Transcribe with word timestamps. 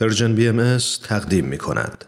Persian 0.00 0.34
BM 0.34 0.78
تقدیم 1.08 1.44
می 1.44 1.58
کند. 1.58 2.04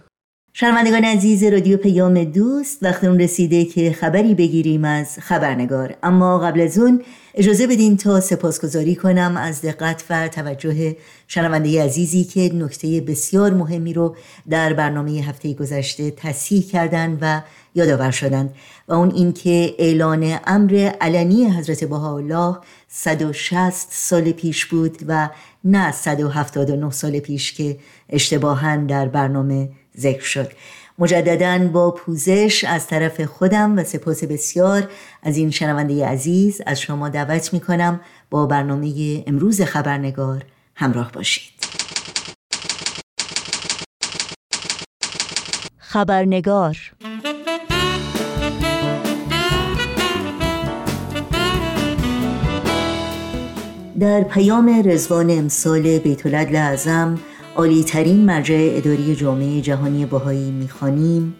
شنوندگان 0.52 1.04
عزیز 1.04 1.44
رادیو 1.44 1.76
پیام 1.76 2.24
دوست 2.24 2.82
وقت 2.82 3.04
اون 3.04 3.20
رسیده 3.20 3.64
که 3.64 3.92
خبری 3.92 4.34
بگیریم 4.34 4.84
از 4.84 5.18
خبرنگار 5.18 5.94
اما 6.02 6.38
قبل 6.38 6.60
از 6.60 6.78
اون 6.78 7.02
اجازه 7.34 7.66
بدین 7.66 7.96
تا 7.96 8.20
سپاسگزاری 8.20 8.94
کنم 8.94 9.36
از 9.36 9.62
دقت 9.62 10.04
و 10.10 10.28
توجه 10.28 10.96
شنونده 11.28 11.84
عزیزی 11.84 12.24
که 12.24 12.50
نکته 12.54 13.00
بسیار 13.00 13.52
مهمی 13.52 13.92
رو 13.92 14.16
در 14.50 14.72
برنامه 14.72 15.10
هفته 15.10 15.54
گذشته 15.54 16.10
تصحیح 16.10 16.62
کردند 16.62 17.18
و 17.20 17.42
یادآور 17.74 18.10
شدند 18.10 18.54
و 18.88 18.92
اون 18.92 19.10
اینکه 19.14 19.74
اعلان 19.78 20.38
امر 20.46 20.92
علنی 21.00 21.50
حضرت 21.50 21.84
بهاءالله 21.84 22.58
160 22.92 23.86
سال 23.90 24.32
پیش 24.32 24.66
بود 24.66 24.98
و 25.06 25.28
نه 25.64 25.92
179 25.92 26.90
سال 26.90 27.20
پیش 27.20 27.52
که 27.52 27.78
اشتباها 28.08 28.76
در 28.76 29.08
برنامه 29.08 29.68
ذکر 29.98 30.24
شد. 30.24 30.52
مجددا 30.98 31.68
با 31.68 31.90
پوزش 31.90 32.64
از 32.68 32.86
طرف 32.86 33.20
خودم 33.20 33.78
و 33.78 33.84
سپاس 33.84 34.24
بسیار 34.24 34.88
از 35.22 35.36
این 35.36 35.50
شنونده 35.50 36.06
عزیز 36.06 36.60
از 36.66 36.80
شما 36.80 37.08
دعوت 37.08 37.52
می 37.52 37.60
کنم 37.60 38.00
با 38.30 38.46
برنامه 38.46 39.24
امروز 39.26 39.62
خبرنگار 39.62 40.44
همراه 40.74 41.12
باشید. 41.12 41.52
خبرنگار 45.78 46.76
در 54.00 54.20
پیام 54.20 54.82
رزوان 54.84 55.30
امسال 55.30 55.98
بیت 55.98 56.26
اعظم 56.26 57.18
عالی 57.56 57.84
ترین 57.84 58.24
مرجع 58.24 58.70
اداری 58.72 59.16
جامعه 59.16 59.60
جهانی 59.60 60.06
بهایی 60.06 60.50
می‌خوانیم. 60.50 61.34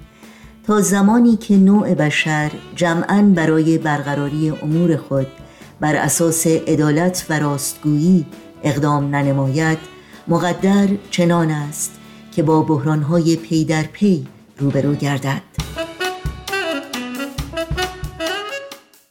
تا 0.66 0.80
زمانی 0.80 1.36
که 1.36 1.56
نوع 1.56 1.94
بشر 1.94 2.50
جمعا 2.76 3.32
برای 3.36 3.78
برقراری 3.78 4.50
امور 4.50 4.96
خود 4.96 5.26
بر 5.80 5.96
اساس 5.96 6.46
عدالت 6.46 7.26
و 7.30 7.38
راستگویی 7.38 8.26
اقدام 8.62 9.16
ننماید 9.16 9.78
مقدر 10.28 10.88
چنان 11.10 11.50
است 11.50 11.92
که 12.32 12.42
با 12.42 12.62
بحرانهای 12.62 13.36
پی 13.36 13.64
در 13.64 13.82
پی 13.82 14.26
روبرو 14.58 14.94
گردد. 14.94 15.42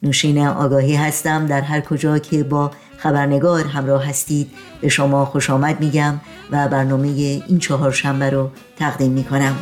نوشین 0.04 0.48
آگاهی 0.48 0.96
هستم 0.96 1.46
در 1.46 1.62
هر 1.62 1.82
کجا 1.82 2.20
که 2.20 2.44
با 2.44 2.72
خبرنگار 3.00 3.66
همراه 3.66 4.06
هستید. 4.06 4.52
به 4.82 4.90
شما 4.90 5.26
خوش 5.26 5.50
آمد 5.50 5.80
میگم 5.80 6.20
و 6.52 6.68
برنامه 6.68 7.08
این 7.48 7.60
چهار 7.60 7.92
شنبه 7.92 8.30
رو 8.30 8.50
تقدیم 8.78 9.12
می‌کنم. 9.12 9.56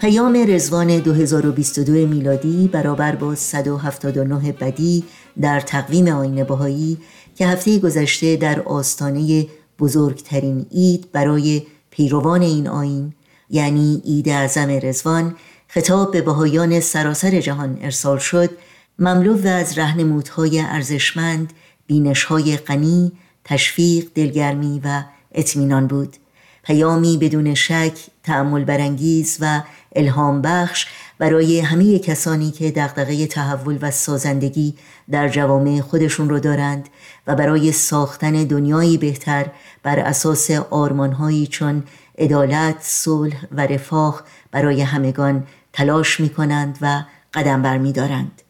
پیام 0.00 0.44
رزوان 0.48 0.98
2022 0.98 1.92
میلادی 1.92 2.68
برابر 2.72 3.14
با 3.14 3.34
179 3.34 4.52
بدی 4.52 5.04
در 5.40 5.60
تقویم 5.60 6.08
آین 6.08 6.44
بهایی 6.44 6.98
که 7.34 7.46
هفته 7.46 7.78
گذشته 7.78 8.36
در 8.36 8.60
آستانه 8.60 9.46
بزرگترین 9.78 10.66
اید 10.70 11.12
برای 11.12 11.62
پیروان 11.90 12.42
این 12.42 12.68
آین 12.68 13.12
یعنی 13.50 14.02
اید 14.04 14.28
اعظم 14.28 14.78
رزوان 14.82 15.34
خطاب 15.74 16.12
به 16.12 16.22
بهایان 16.22 16.80
سراسر 16.80 17.40
جهان 17.40 17.78
ارسال 17.82 18.18
شد 18.18 18.50
مملو 18.98 19.46
از 19.46 19.78
رهنمودهای 19.78 20.60
ارزشمند 20.60 21.52
بینشهای 21.86 22.56
غنی 22.56 23.12
تشویق 23.44 24.06
دلگرمی 24.14 24.80
و 24.84 25.02
اطمینان 25.32 25.86
بود. 25.86 26.16
پیامی 26.62 27.16
بدون 27.16 27.54
شک 27.54 27.92
تعمل 28.22 28.64
برانگیز 28.64 29.38
و 29.40 29.62
الهام 29.96 30.42
بخش 30.42 30.86
برای 31.18 31.60
همه 31.60 31.98
کسانی 31.98 32.50
که 32.50 32.70
دغدغه 32.70 33.26
تحول 33.26 33.78
و 33.82 33.90
سازندگی 33.90 34.74
در 35.10 35.28
جوامع 35.28 35.80
خودشون 35.80 36.28
رو 36.28 36.40
دارند 36.40 36.88
و 37.26 37.34
برای 37.34 37.72
ساختن 37.72 38.44
دنیایی 38.44 38.98
بهتر 38.98 39.46
بر 39.82 39.98
اساس 39.98 40.50
آرمانهایی 40.50 41.46
چون 41.46 41.82
عدالت، 42.18 42.76
صلح 42.80 43.46
و 43.52 43.66
رفاه 43.66 44.22
برای 44.50 44.80
همگان 44.82 45.46
تلاش 45.74 46.20
می 46.20 46.28
کنند 46.28 46.78
و 46.80 47.04
قدم 47.34 47.62
بر 47.62 47.78
می 47.78 47.92
دارند. 47.92 48.42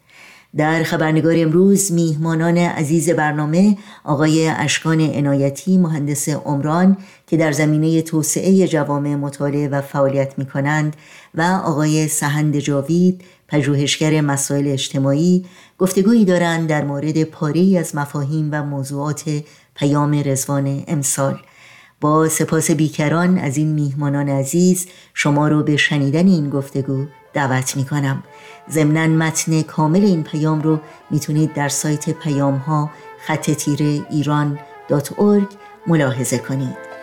در 0.57 0.83
خبرنگار 0.83 1.35
امروز 1.37 1.93
میهمانان 1.93 2.59
عزیز 2.59 3.11
برنامه 3.11 3.79
آقای 4.05 4.49
اشکان 4.49 5.01
عنایتی 5.01 5.79
مهندس 5.79 6.29
عمران 6.29 6.97
که 7.27 7.37
در 7.37 7.53
زمینه 7.53 8.03
توسعه 8.03 8.69
جوامع 8.69 9.15
مطالعه 9.15 9.69
و 9.69 9.81
فعالیت 9.81 10.39
می 10.39 10.47
کنند 10.47 10.97
و 11.35 11.43
آقای 11.43 12.09
سهند 12.09 12.59
جاوید 12.59 13.23
پژوهشگر 13.49 14.21
مسائل 14.21 14.69
اجتماعی 14.69 15.45
گفتگویی 15.79 16.25
دارند 16.25 16.69
در 16.69 16.85
مورد 16.85 17.25
پاره 17.25 17.79
از 17.79 17.97
مفاهیم 17.97 18.49
و 18.53 18.63
موضوعات 18.63 19.25
پیام 19.75 20.23
رزوان 20.25 20.85
امسال 20.87 21.39
با 22.01 22.29
سپاس 22.29 22.71
بیکران 22.71 23.39
از 23.39 23.57
این 23.57 23.69
میهمانان 23.69 24.29
عزیز 24.29 24.87
شما 25.15 25.49
رو 25.49 25.63
به 25.63 25.77
شنیدن 25.77 26.27
این 26.27 26.51
گفتگو 26.51 27.07
دعوت 27.33 27.77
می 27.77 27.85
کنم 27.85 28.23
ضمنا 28.71 29.07
متن 29.07 29.63
کامل 29.63 30.05
این 30.05 30.23
پیام 30.23 30.63
رو 30.63 30.81
می‌تونید 31.11 31.53
در 31.53 31.69
سایت 31.69 32.11
پیام 32.11 32.57
ها 32.57 32.91
خط 33.27 33.51
تیره 33.51 34.01
ایران 34.11 34.59
ملاحظه 35.87 36.39
کنید. 36.39 36.94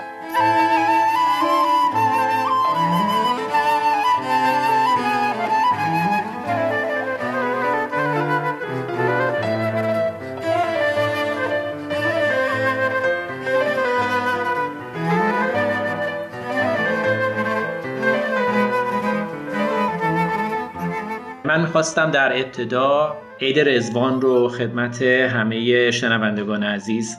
می‌خواستم 21.81 22.11
در 22.11 22.37
ابتدا 22.37 23.17
عید 23.39 23.59
رزوان 23.59 24.21
رو 24.21 24.47
خدمت 24.47 25.01
همه 25.01 25.91
شنوندگان 25.91 26.63
عزیز 26.63 27.17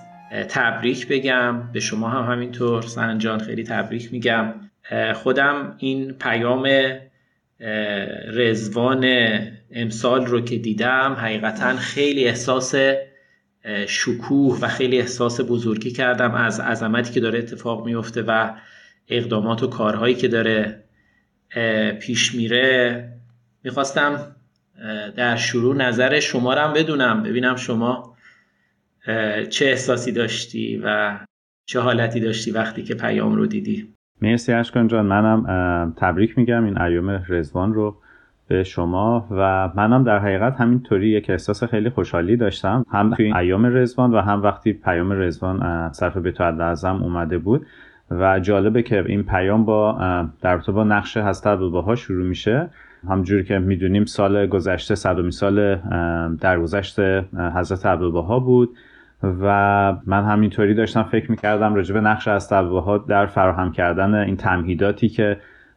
تبریک 0.49 1.09
بگم. 1.09 1.73
به 1.73 1.81
شما 1.81 2.09
هم 2.09 2.33
همینطور. 2.33 2.83
سنجان 2.83 3.39
خیلی 3.39 3.65
تبریک 3.65 4.13
میگم. 4.13 4.55
خودم 5.15 5.75
این 5.79 6.13
پیام 6.13 6.69
رزوان 8.35 9.07
امسال 9.73 10.27
رو 10.27 10.41
که 10.41 10.57
دیدم 10.57 11.17
حقیقتا 11.21 11.77
خیلی 11.77 12.25
احساس 12.25 12.75
شکوه 13.87 14.59
و 14.61 14.69
خیلی 14.69 14.99
احساس 14.99 15.41
بزرگی 15.41 15.91
کردم 15.91 16.35
از 16.35 16.61
عظمتی 16.61 17.13
که 17.13 17.21
داره 17.21 17.39
اتفاق 17.39 17.87
میفته 17.87 18.23
و 18.23 18.51
اقدامات 19.09 19.63
و 19.63 19.67
کارهایی 19.67 20.15
که 20.15 20.29
داره 20.29 20.83
پیش 22.01 22.35
میره. 22.35 23.09
می‌خواستم 23.65 24.37
در 25.17 25.37
شروع 25.37 25.77
نظر 25.77 26.21
شما 26.21 26.55
رو 26.55 26.73
بدونم. 26.73 27.23
ببینم 27.23 27.57
شما 27.57 28.17
چه 29.51 29.67
احساسی 29.67 30.13
داشتی 30.13 30.83
و 30.85 31.19
چه 31.67 31.81
حالتی 31.81 32.21
داشتی 32.21 32.51
وقتی 32.51 32.83
که 32.83 32.95
پیام 32.95 33.35
رو 33.35 33.47
دیدی. 33.47 33.95
مرسی 34.21 34.53
اشکان 34.53 34.89
جان. 34.89 35.07
منم 35.07 35.95
تبریک 35.97 36.39
میگم 36.39 36.65
این 36.65 36.81
ایام 36.81 37.25
رزوان 37.29 37.75
رو 37.75 37.97
به 38.49 38.65
شما 38.65 39.29
و 39.31 39.71
منم 39.75 40.05
در 40.05 40.19
حقیقت 40.19 40.61
همینطوری 40.61 41.09
یک 41.09 41.31
احساس 41.31 41.65
خیلی 41.65 41.91
خوشحالی 41.91 42.37
داشتم. 42.37 42.85
هم 42.91 43.15
توی 43.15 43.33
ایام 43.33 43.77
رزوان 43.77 44.15
و 44.15 44.21
هم 44.21 44.43
وقتی 44.43 44.73
پیام 44.73 45.13
رزوان 45.13 45.93
صرف 45.93 46.17
به 46.17 46.33
تو 46.33 46.43
اومده 47.03 47.39
بود 47.39 47.67
و 48.11 48.41
جالبه 48.41 48.83
که 48.83 49.05
این 49.07 49.23
پیام 49.23 49.65
با 49.65 49.99
در 50.41 50.57
با 50.57 50.85
نقش 50.85 51.17
هست 51.17 51.47
ها 51.47 51.95
شروع 51.95 52.27
میشه. 52.27 52.71
همجوری 53.09 53.45
که 53.45 53.59
می‌دونیم 53.59 54.05
سال 54.05 54.47
گذشته 54.47 54.95
صدومی 54.95 55.33
سال 55.33 55.77
درگذشت 56.41 57.01
حضرت 57.55 57.87
عبدالبها 57.87 58.41
بود 58.41 58.77
و 59.23 59.47
من 60.07 60.25
همینطوری 60.25 60.75
داشتم 60.75 61.03
فکر 61.03 61.31
می‌کردم 61.31 61.75
راجع 61.75 61.95
به 61.95 62.01
نقش 62.01 62.29
حضرت 62.29 62.53
عبدالبها 62.53 62.99
در 62.99 63.27
فراهم 63.27 63.73
کردن 63.73 64.15
این 64.15 64.37
تمهیداتی 64.37 65.09
که 65.09 65.37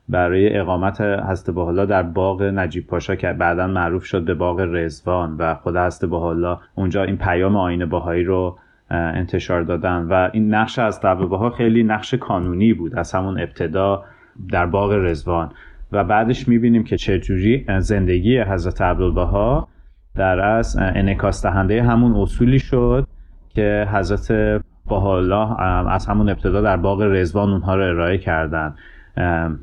برای 0.09 0.57
اقامت 0.57 1.01
حضرت 1.01 1.55
بحالا 1.55 1.85
در 1.85 2.03
باغ 2.03 2.43
نجیب 2.43 2.87
پاشا 2.87 3.15
که 3.15 3.33
بعدا 3.33 3.67
معروف 3.67 4.05
شد 4.05 4.25
به 4.25 4.33
باغ 4.33 4.59
رزوان 4.59 5.37
و 5.37 5.55
خود 5.55 5.77
حضرت 5.77 6.09
بحالا 6.09 6.59
اونجا 6.75 7.03
این 7.03 7.17
پیام 7.17 7.57
آین 7.57 7.85
باهایی 7.85 8.23
رو 8.23 8.57
انتشار 8.91 9.61
دادن 9.61 10.07
و 10.09 10.29
این 10.33 10.53
نقش 10.53 10.79
از 10.79 10.99
ها 11.03 11.49
خیلی 11.49 11.83
نقش 11.83 12.13
کانونی 12.13 12.73
بود 12.73 12.95
از 12.95 13.11
همون 13.11 13.39
ابتدا 13.39 14.03
در 14.51 14.65
باغ 14.65 14.91
رزوان 14.91 15.51
و 15.91 16.03
بعدش 16.03 16.47
می‌بینیم 16.47 16.83
که 16.83 16.97
چجوری 16.97 17.65
زندگی 17.79 18.39
حضرت 18.39 18.81
عبدالبها 18.81 19.67
در 20.15 20.39
از 20.39 20.77
انعکاس 20.79 21.45
دهنده 21.45 21.83
همون 21.83 22.15
اصولی 22.15 22.59
شد 22.59 23.07
که 23.49 23.87
حضرت 23.93 24.61
باحالا 24.85 25.55
از 25.85 26.05
همون 26.05 26.29
ابتدا 26.29 26.61
در 26.61 26.77
باغ 26.77 27.01
رزوان 27.01 27.49
اونها 27.49 27.75
رو 27.75 27.83
ارائه 27.83 28.17
کردن. 28.17 28.75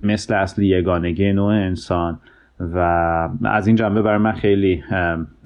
مثل 0.02 0.34
اصل 0.34 0.62
یگانگی 0.62 1.32
نوع 1.32 1.52
انسان. 1.52 2.20
و 2.60 2.78
از 3.44 3.66
این 3.66 3.76
جنبه 3.76 4.02
برای 4.02 4.18
من 4.18 4.32
خیلی 4.32 4.82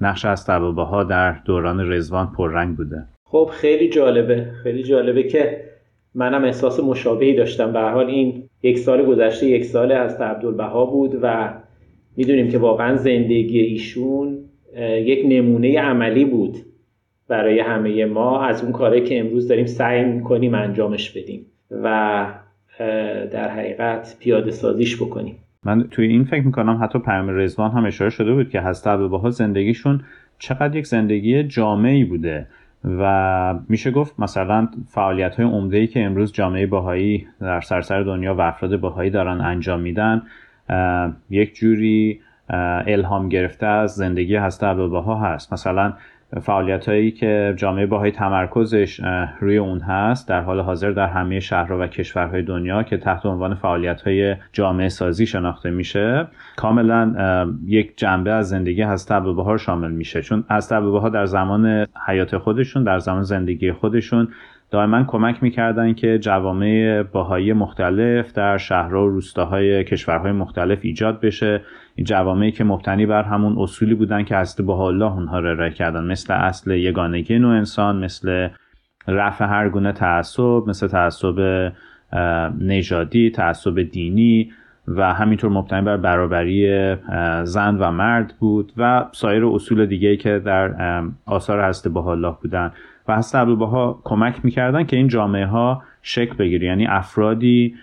نقش 0.01 0.25
از 0.25 0.49
ها 0.49 1.03
در 1.03 1.31
دوران 1.31 1.91
رزوان 1.91 2.31
پررنگ 2.37 2.77
بوده. 2.77 3.05
خب 3.25 3.49
خیلی 3.53 3.89
جالبه. 3.89 4.51
خیلی 4.63 4.83
جالبه 4.83 5.23
که 5.23 5.61
منم 6.17 6.43
احساس 6.43 6.79
مشابهی 6.79 7.35
داشتم. 7.35 7.73
به 7.73 7.79
حال 7.79 8.05
این 8.05 8.43
یک 8.63 8.77
سال 8.77 9.05
گذشته 9.05 9.47
یک 9.47 9.65
سال 9.65 9.91
از 9.91 10.21
عبدالبها 10.21 10.85
بود 10.85 11.19
و 11.21 11.53
می‌دونیم 12.17 12.49
که 12.49 12.57
واقعا 12.57 12.95
زندگی 12.95 13.59
ایشون 13.59 14.37
یک 14.81 15.25
نمونه 15.29 15.79
عملی 15.79 16.25
بود 16.25 16.57
برای 17.27 17.59
همه 17.59 18.05
ما. 18.05 18.41
از 18.41 18.63
اون 18.63 18.71
کاری 18.71 19.01
که 19.01 19.19
امروز 19.19 19.47
داریم 19.47 19.65
سعی 19.65 20.05
می‌کنیم 20.05 20.53
انجامش 20.53 21.11
بدیم 21.11 21.45
و 21.71 22.25
در 23.31 23.49
حقیقت 23.49 24.15
پیاده 24.19 24.51
سازیش 24.51 25.01
بکنیم. 25.01 25.35
من 25.65 25.87
توی 25.91 26.07
این 26.07 26.23
فکر 26.23 26.45
می‌کنم 26.45 26.79
حتی 26.83 26.99
پیام 26.99 27.29
رزوان 27.29 27.71
هم 27.71 27.85
اشاره 27.85 28.09
شده 28.09 28.33
بود 28.33 28.49
که 28.49 28.61
هست 28.61 28.87
ها 28.87 29.29
زندگیشون 29.29 30.01
چقدر 30.39 30.75
یک 30.75 30.87
زندگی 30.87 31.43
جامعی 31.43 32.03
بوده. 32.03 32.47
و 32.83 33.55
میشه 33.69 33.91
گفت 33.91 34.19
مثلا 34.19 34.67
فعالیت 34.87 35.35
های 35.35 35.45
عمده 35.45 35.77
ای 35.77 35.87
که 35.87 36.05
امروز 36.05 36.33
جامعه 36.33 36.67
باهایی 36.67 37.27
در 37.41 37.61
سرسر 37.61 38.03
دنیا 38.03 38.35
و 38.35 38.41
افراد 38.41 38.79
باهایی 38.79 39.09
دارن 39.09 39.41
انجام 39.41 39.79
میدن 39.79 40.21
یک 41.29 41.55
جوری 41.55 42.21
الهام 42.87 43.29
گرفته 43.29 43.65
از 43.65 43.95
زندگی 43.95 44.35
هست 44.35 44.63
ها 44.63 45.19
هست. 45.19 45.53
مثلا 45.53 45.93
فعالیت 46.41 46.89
هایی 46.89 47.11
که 47.11 47.53
جامعه 47.57 47.85
باهای 47.85 48.11
تمرکزش 48.11 49.01
روی 49.39 49.57
اون 49.57 49.79
هست 49.79 50.27
در 50.27 50.41
حال 50.41 50.59
حاضر 50.59 50.91
در 50.91 51.07
همه 51.07 51.39
شهرها 51.39 51.79
و 51.79 51.87
کشورهای 51.87 52.41
دنیا 52.41 52.83
که 52.83 52.97
تحت 52.97 53.25
عنوان 53.25 53.55
فعالیت 53.55 54.01
های 54.01 54.35
جامعه 54.53 54.89
سازی 54.89 55.25
شناخته 55.25 55.69
میشه 55.69 56.27
کاملا 56.55 57.15
یک 57.65 57.93
جنبه 57.97 58.31
از 58.31 58.49
زندگی 58.49 58.83
از 58.83 59.07
ها 59.09 59.57
شامل 59.57 59.91
میشه. 59.91 60.21
چون 60.21 60.43
از 60.49 60.71
ها 60.71 61.09
در 61.09 61.25
زمان 61.25 61.87
حیات 62.07 62.37
خودشون 62.37 62.83
در 62.83 62.99
زمان 62.99 63.23
زندگی 63.23 63.71
خودشون 63.71 64.27
دائما 64.71 65.03
کمک 65.03 65.43
می‌کردن 65.43 65.93
که 65.93 66.19
جوامع 66.19 67.03
باهایی 67.11 67.53
مختلف 67.53 68.33
در 68.33 68.57
شهرها 68.57 69.05
و 69.05 69.09
روستاهای 69.09 69.83
کشورهای 69.83 70.31
مختلف 70.31 70.79
ایجاد 70.81 71.21
بشه. 71.21 71.61
این 71.95 72.05
جوامعی 72.05 72.51
که 72.51 72.63
مبتنی 72.63 73.05
بر 73.05 73.23
همون 73.23 73.55
اصولی 73.57 73.95
بودن 73.95 74.23
که 74.23 74.35
از 74.35 74.55
با 74.65 74.87
الله 74.87 75.13
اونها 75.13 75.39
رو 75.39 75.49
ارائه 75.49 75.71
کردن. 75.71 76.03
مثل 76.03 76.33
اصل 76.33 76.71
یگانگی 76.71 77.39
نوع 77.39 77.57
انسان 77.57 78.03
مثل 78.05 78.47
رفع 79.07 79.45
هر 79.45 79.69
گونه 79.69 79.91
تعصب 79.91 80.63
مثل 80.67 80.87
تعصب 80.87 81.71
نژادی 82.59 83.29
تعصب 83.29 83.81
دینی 83.81 84.51
و 84.87 85.13
همینطور 85.13 85.49
مبتنی 85.49 85.81
بر 85.81 85.97
برابری 85.97 86.95
زن 87.43 87.77
و 87.77 87.91
مرد 87.91 88.33
بود 88.39 88.71
و 88.77 89.05
سایر 89.11 89.45
اصول 89.45 89.85
دیگه 89.85 90.17
که 90.17 90.39
در 90.39 91.01
آثار 91.25 91.59
هست 91.59 91.87
به 91.87 92.07
الله 92.07 92.35
بودن. 92.41 92.71
و 93.07 93.15
هست 93.15 93.35
ها 93.35 94.01
کمک 94.03 94.45
می‌کردن 94.45 94.83
که 94.83 94.97
این 94.97 95.07
جامعه 95.07 95.45
ها 95.45 95.83
شکل 96.01 96.33
بگیره. 96.33 96.67
یعنی 96.67 96.87
افرادی 96.87 97.75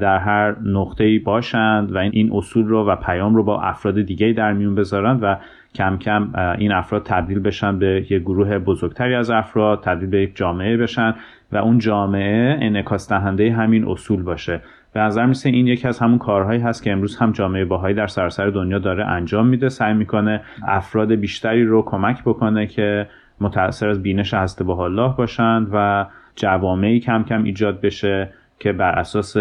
در 0.00 0.18
هر 0.18 0.56
نقطه 0.64 1.18
باشند 1.18 1.92
و 1.92 1.98
این 1.98 2.30
اصول 2.32 2.66
رو 2.66 2.86
و 2.86 2.96
پیام 2.96 3.34
رو 3.34 3.42
با 3.42 3.62
افراد 3.62 4.02
دیگه 4.02 4.32
در 4.32 4.52
میون 4.52 4.74
بذارند 4.74 5.18
و 5.22 5.36
کم 5.74 5.96
کم 5.96 6.32
این 6.58 6.72
افراد 6.72 7.02
تبدیل 7.04 7.38
بشن 7.38 7.78
به 7.78 8.06
یک 8.10 8.22
گروه 8.22 8.58
بزرگتری 8.58 9.14
از 9.14 9.30
افراد 9.30 9.82
تبدیل 9.82 10.08
به 10.08 10.22
یک 10.22 10.36
جامعه 10.36 10.76
بشن 10.76 11.14
و 11.52 11.56
اون 11.56 11.78
جامعه 11.78 12.58
انعکاس 12.60 13.08
دهنده 13.08 13.52
همین 13.52 13.88
اصول 13.88 14.22
باشه. 14.22 14.60
به 14.92 15.00
نظر 15.00 15.26
میسه 15.26 15.48
این 15.48 15.66
یکی 15.66 15.88
از 15.88 15.98
همون 15.98 16.18
کارهایی 16.18 16.60
هست 16.60 16.82
که 16.82 16.92
امروز 16.92 17.16
هم 17.16 17.32
جامعه 17.32 17.64
باهایی 17.64 17.94
در 17.94 18.06
سراسر 18.06 18.50
دنیا 18.50 18.78
داره 18.78 19.06
انجام 19.06 19.46
میده. 19.46 19.68
سعی 19.68 19.94
می‌کنه 19.94 20.42
افراد 20.68 21.14
بیشتری 21.14 21.64
رو 21.64 21.82
کمک 21.82 22.22
بکنه 22.24 22.66
که 22.66 23.08
متأثر 23.40 23.88
از 23.88 24.02
بینش 24.02 24.34
هسته 24.34 24.64
با 24.64 24.84
الله 24.84 25.14
باشند 25.16 25.68
و 25.72 26.06
جوامعی 26.36 27.00
کم 27.00 27.24
کم 27.28 27.44
ایجاد 27.44 27.80
بشه 27.80 28.32
که 28.58 28.72
بر 28.72 28.98
اساس 28.98 29.36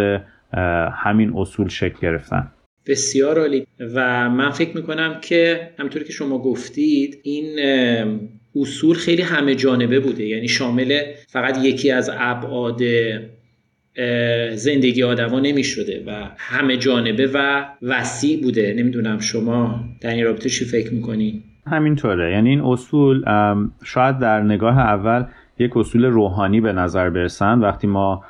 همین 0.93 1.33
اصول 1.35 1.67
شکل 1.67 1.97
گرفتن. 2.01 2.51
بسیار 2.87 3.39
عالی. 3.39 3.67
و 3.95 4.29
من 4.29 4.49
فکر 4.49 4.77
می‌کنم 4.77 5.17
که 5.21 5.69
همینطور 5.79 6.03
که 6.03 6.11
شما 6.11 6.37
گفتید 6.37 7.19
این 7.23 7.59
اصول 8.55 8.95
خیلی 8.95 9.21
همه 9.21 9.55
جانبه 9.55 9.99
بوده. 9.99 10.23
یعنی 10.23 10.47
شامل 10.47 11.01
فقط 11.27 11.57
یکی 11.63 11.91
از 11.91 12.11
ابعاد 12.17 12.81
زندگی 14.55 15.03
آدما 15.03 15.39
نمی 15.39 15.63
شده 15.63 16.03
و 16.07 16.11
همه 16.37 16.77
جانبه 16.77 17.31
و 17.33 17.65
وسیع 17.81 18.41
بوده. 18.43 18.73
نمی‌دونم 18.77 19.19
شما 19.19 19.79
در 20.01 20.09
این 20.09 20.25
رابطه 20.25 20.49
چی 20.49 20.65
فکر 20.65 20.93
می‌کنین 20.93 21.43
همینطوره. 21.67 22.31
یعنی 22.31 22.49
این 22.49 22.61
اصول 22.61 23.23
شاید 23.83 24.19
در 24.19 24.41
نگاه 24.41 24.79
اول 24.79 25.23
یک 25.59 25.77
اصول 25.77 26.05
روحانی 26.05 26.61
به 26.61 26.73
نظر 26.73 27.09
برسن. 27.09 27.59
وقتی 27.59 27.87
ما 27.87 28.23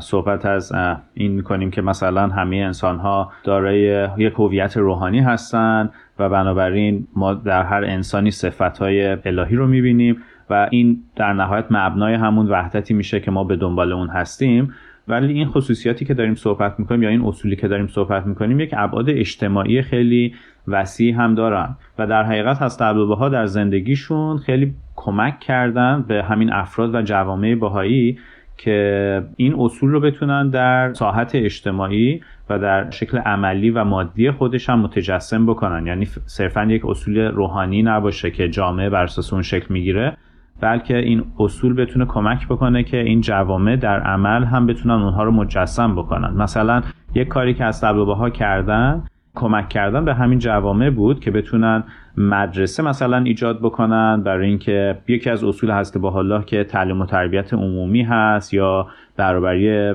صحبت 0.00 0.46
از 0.46 0.72
این 1.14 1.32
می‌کنیم 1.32 1.70
که 1.70 1.82
مثلا 1.82 2.26
همه 2.28 2.56
انسان 2.56 2.98
ها 2.98 3.32
دارای 3.44 4.08
یک 4.18 4.32
هویت 4.32 4.76
روحانی 4.76 5.20
هستند 5.20 5.92
و 6.18 6.28
بنابراین 6.28 7.06
ما 7.16 7.34
در 7.34 7.62
هر 7.62 7.84
انسانی 7.84 8.30
صفت 8.30 8.78
های 8.78 9.16
الهی 9.24 9.56
رو 9.56 9.66
می‌بینیم 9.66 10.22
و 10.50 10.68
این 10.70 11.02
در 11.16 11.32
نهایت 11.32 11.64
مبنای 11.70 12.14
همون 12.14 12.46
وحدتی 12.46 12.94
میشه 12.94 13.20
که 13.20 13.30
ما 13.30 13.44
به 13.44 13.56
دنبال 13.56 13.92
اون 13.92 14.08
هستیم. 14.08 14.74
ولی 15.08 15.32
این 15.32 15.46
خصوصیاتی 15.46 16.04
که 16.04 16.14
داریم 16.14 16.34
صحبت 16.34 16.78
می‌کنیم 16.78 17.02
یا 17.02 17.08
این 17.08 17.24
اصولی 17.24 17.56
که 17.56 17.68
داریم 17.68 17.86
صحبت 17.86 18.26
می‌کنیم 18.26 18.60
یک 18.60 18.74
ابعاد 18.76 19.10
اجتماعی 19.10 19.82
خیلی 19.82 20.34
وسیع 20.68 21.14
هم 21.14 21.34
دارن 21.34 21.76
و 21.98 22.06
در 22.06 22.22
حقیقت 22.22 22.62
هست 22.62 22.82
ها 22.82 23.28
در 23.28 23.46
زندگیشون 23.46 24.38
خیلی 24.38 24.74
کمک 24.96 25.40
کردن 25.40 26.04
به 26.08 26.22
همین 26.22 26.52
افراد 26.52 26.94
و 26.94 27.02
جوامع 27.02 27.54
بهایی 27.54 28.18
که 28.56 29.22
این 29.36 29.54
اصول 29.58 29.90
رو 29.90 30.00
بتونن 30.00 30.50
در 30.50 30.94
ساحت 30.94 31.34
اجتماعی 31.34 32.20
و 32.50 32.58
در 32.58 32.90
شکل 32.90 33.18
عملی 33.18 33.70
و 33.70 33.84
مادی 33.84 34.30
خودش 34.30 34.70
هم 34.70 34.80
متجسم 34.80 35.46
بکنن. 35.46 35.86
یعنی 35.86 36.04
صرفا 36.26 36.64
یک 36.64 36.86
اصول 36.86 37.18
روحانی 37.18 37.82
نباشه 37.82 38.30
که 38.30 38.48
جامعه 38.48 38.90
بر 38.90 39.02
اساس 39.02 39.32
اون 39.32 39.42
شکل 39.42 39.66
می‌گیره. 39.68 40.16
بلکه 40.60 40.96
این 40.96 41.24
اصول 41.38 41.74
بتونه 41.74 42.04
کمک 42.04 42.48
بکنه 42.48 42.82
که 42.82 42.96
این 42.96 43.20
جوامع 43.20 43.76
در 43.76 44.00
عمل 44.00 44.44
هم 44.44 44.66
بتونن 44.66 44.94
اونها 44.94 45.24
رو 45.24 45.30
مجسم 45.30 45.94
بکنن. 45.94 46.30
مثلا 46.30 46.82
یک 47.14 47.28
کاری 47.28 47.54
که 47.54 47.64
از 47.64 47.84
ها 47.84 48.30
کردن 48.30 49.02
کمک 49.36 49.68
کردن 49.68 50.04
به 50.04 50.14
همین 50.14 50.38
جوامع 50.38 50.90
بود 50.90 51.20
که 51.20 51.30
بتونن 51.30 51.84
مدرسه 52.16 52.82
مثلا 52.82 53.16
ایجاد 53.16 53.60
بکنن 53.60 54.22
برای 54.22 54.48
اینکه 54.48 54.98
یکی 55.08 55.30
از 55.30 55.44
اصول 55.44 55.70
هست 55.70 55.98
با 55.98 56.18
الله 56.18 56.44
که 56.44 56.64
تعلیم 56.64 57.00
و 57.00 57.06
تربیت 57.06 57.54
عمومی 57.54 58.02
هست 58.02 58.54
یا 58.54 58.86
برابری 59.16 59.94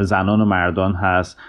زنان 0.00 0.40
و 0.40 0.44
مردان 0.44 0.94
هست 0.94 1.40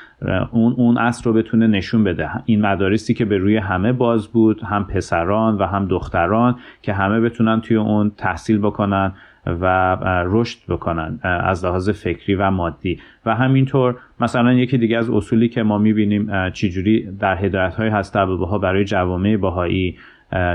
اون 0.52 0.74
اون 0.74 0.98
اصل 0.98 1.24
رو 1.24 1.34
بتونه 1.34 1.68
نشون 1.68 2.04
بده. 2.04 2.30
این 2.46 2.62
مدارسی 2.62 3.14
که 3.14 3.26
به 3.26 3.38
روی 3.38 3.58
همه 3.58 3.94
باز 3.94 4.28
بود 4.28 4.64
هم 4.64 4.84
پسران 4.84 5.58
و 5.58 5.66
هم 5.66 5.86
دختران 5.86 6.56
که 6.82 6.94
همه 6.94 7.20
بتونن 7.20 7.62
توی 7.62 7.78
اون 7.78 8.12
تحصیل 8.18 8.58
بکنن 8.58 9.14
و 9.46 9.98
رشد 10.26 10.60
بکنن 10.70 11.20
از 11.24 11.66
لحاظ 11.66 11.90
فکری 11.90 12.36
و 12.36 12.52
مادی. 12.52 13.00
و 13.26 13.36
همینطور 13.36 13.96
مثلا 14.20 14.54
یکی 14.54 14.78
دیگه 14.78 14.98
از 14.98 15.10
اصولی 15.10 15.50
که 15.50 15.64
ما 15.64 15.78
می‌بینیم 15.78 16.50
چجوری 16.50 17.12
در 17.20 17.36
هدایت 17.36 17.76
های 17.76 17.90
هست 17.90 18.16
ها 18.16 18.58
برای 18.58 18.86
جوامع 18.86 19.38
باهایی 19.38 19.98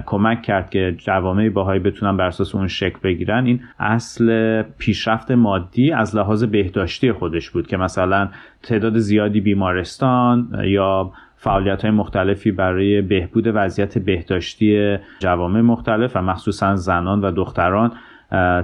کمک 0.06 0.42
کرد 0.42 0.70
که 0.70 0.94
جوامع 0.98 1.48
باهایی 1.48 1.80
بتونن 1.80 2.16
بر 2.16 2.26
اساس 2.26 2.54
اون 2.54 2.68
شکل 2.68 2.98
بگیرن. 3.02 3.46
این 3.46 3.60
اصل 3.78 4.62
پیشرفت 4.62 5.30
مادی 5.30 5.92
از 5.92 6.16
لحاظ 6.16 6.44
بهداشتی 6.44 7.12
خودش 7.12 7.50
بود 7.50 7.66
که 7.66 7.76
مثلا 7.76 8.28
تعداد 8.62 8.98
زیادی 8.98 9.40
بیمارستان 9.40 10.48
یا 10.64 11.12
فعالیت 11.36 11.82
های 11.82 11.90
مختلفی 11.90 12.52
برای 12.52 13.02
بهبود 13.02 13.44
وضعیت 13.46 13.98
بهداشتی 13.98 14.96
جوامع 15.18 15.60
مختلف 15.60 16.16
و 16.16 16.22
مخصوصا 16.22 16.76
زنان 16.76 17.20
و 17.20 17.30
دختران 17.30 17.92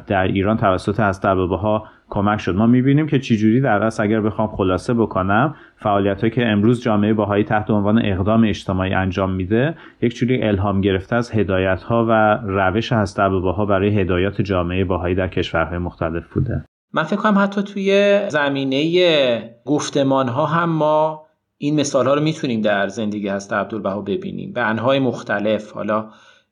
در 0.07 0.23
ایران 0.23 0.57
توسط 0.57 1.01
از 1.01 1.25
ها 1.25 1.85
کمک 2.11 2.41
شد. 2.41 2.55
ما 2.55 2.67
می‌بینیم 2.67 3.07
که 3.07 3.19
چجوری 3.19 3.61
در 3.61 3.83
اصل 3.83 4.03
اگر 4.03 4.21
بخوام 4.21 4.49
خلاصه 4.49 4.95
بکنم 4.95 5.55
فعالیت 5.77 6.33
که 6.33 6.47
امروز 6.47 6.83
جامعه 6.83 7.15
باهایی 7.15 7.45
تحت 7.45 7.71
عنوان 7.71 8.07
اقدام 8.07 8.45
اجتماعی 8.45 8.95
انجام 8.95 9.31
میده 9.31 9.75
یک 10.03 10.15
جوری 10.15 10.43
الهام 10.43 10.81
گرفته 10.81 11.17
از 11.17 11.31
هدایت 11.33 11.83
ها 11.83 12.07
و 12.09 12.41
روش 12.45 12.93
هست 12.93 13.19
ها 13.19 13.67
برای 13.67 14.01
هدایات 14.01 14.43
جامعه 14.43 14.85
باهایی 14.85 15.15
در 15.15 15.29
کشورهای 15.29 15.79
مختلف 15.79 16.29
بوده. 16.35 16.65
من 16.93 17.03
فکر 17.03 17.17
کنم 17.17 17.39
حتی 17.39 17.63
توی 17.63 18.21
زمینه 18.29 19.51
گفتمان 19.65 20.29
ها 20.29 20.47
هم 20.47 20.71
ما 20.71 21.23
این 21.59 21.81
مثال 21.81 22.07
ها 22.07 22.15
رو 22.15 22.23
می‌تونیم 22.23 22.61
در 22.61 22.89
زندگی 22.89 23.29
هست 23.29 23.53
عبدالبها 23.53 24.01
ببینیم. 24.01 24.53
به 24.53 24.61
انهای 24.61 24.99
مختلف 24.99 25.73
حالا 25.73 26.07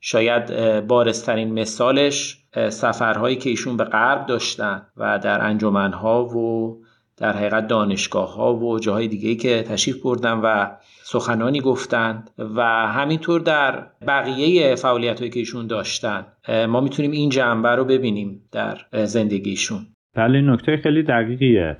شاید 0.09 0.47
بارسترین 0.87 1.61
مثالش 1.61 2.39
سفرهایی 2.69 3.37
که 3.37 3.51
ایشون 3.51 3.77
به 3.77 3.85
غرب 3.85 4.27
داشتن 4.27 4.83
و 4.97 5.19
در 5.19 5.47
انجمنها 5.47 6.25
و 6.25 6.77
در 7.17 7.33
حقیقت 7.37 7.67
دانشگاه 7.67 8.35
ها 8.35 8.55
و 8.55 8.79
جاهای 8.79 9.09
دیگه 9.09 9.35
که 9.35 9.63
تشریف 9.63 10.03
بردن 10.03 10.33
و 10.33 10.67
سخنانی 11.03 11.61
گفتند 11.61 12.31
و 12.39 12.63
همینطور 12.87 13.41
در 13.41 13.87
بقیه 14.07 14.75
فعالیت 14.75 15.19
هایی 15.19 15.31
که 15.31 15.39
ایشون 15.39 15.67
داشتن. 15.67 16.27
ما 16.69 16.81
می‌تونیم 16.81 17.11
این 17.11 17.31
جنبه 17.31 17.69
رو 17.69 17.85
ببینیم 17.85 18.43
در 18.53 18.79
زندگیشون 19.05 19.87
بله 20.15 20.41
نکته 20.41 20.77
خیلی 20.77 21.03
دقیقیه. 21.03 21.77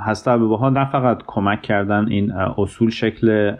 هست 0.00 0.28
ها 0.28 0.70
نه 0.70 0.90
فقط 0.90 1.22
کمک 1.26 1.62
کردن 1.62 2.06
این 2.08 2.32
اصول 2.32 2.90
شکل 2.90 3.52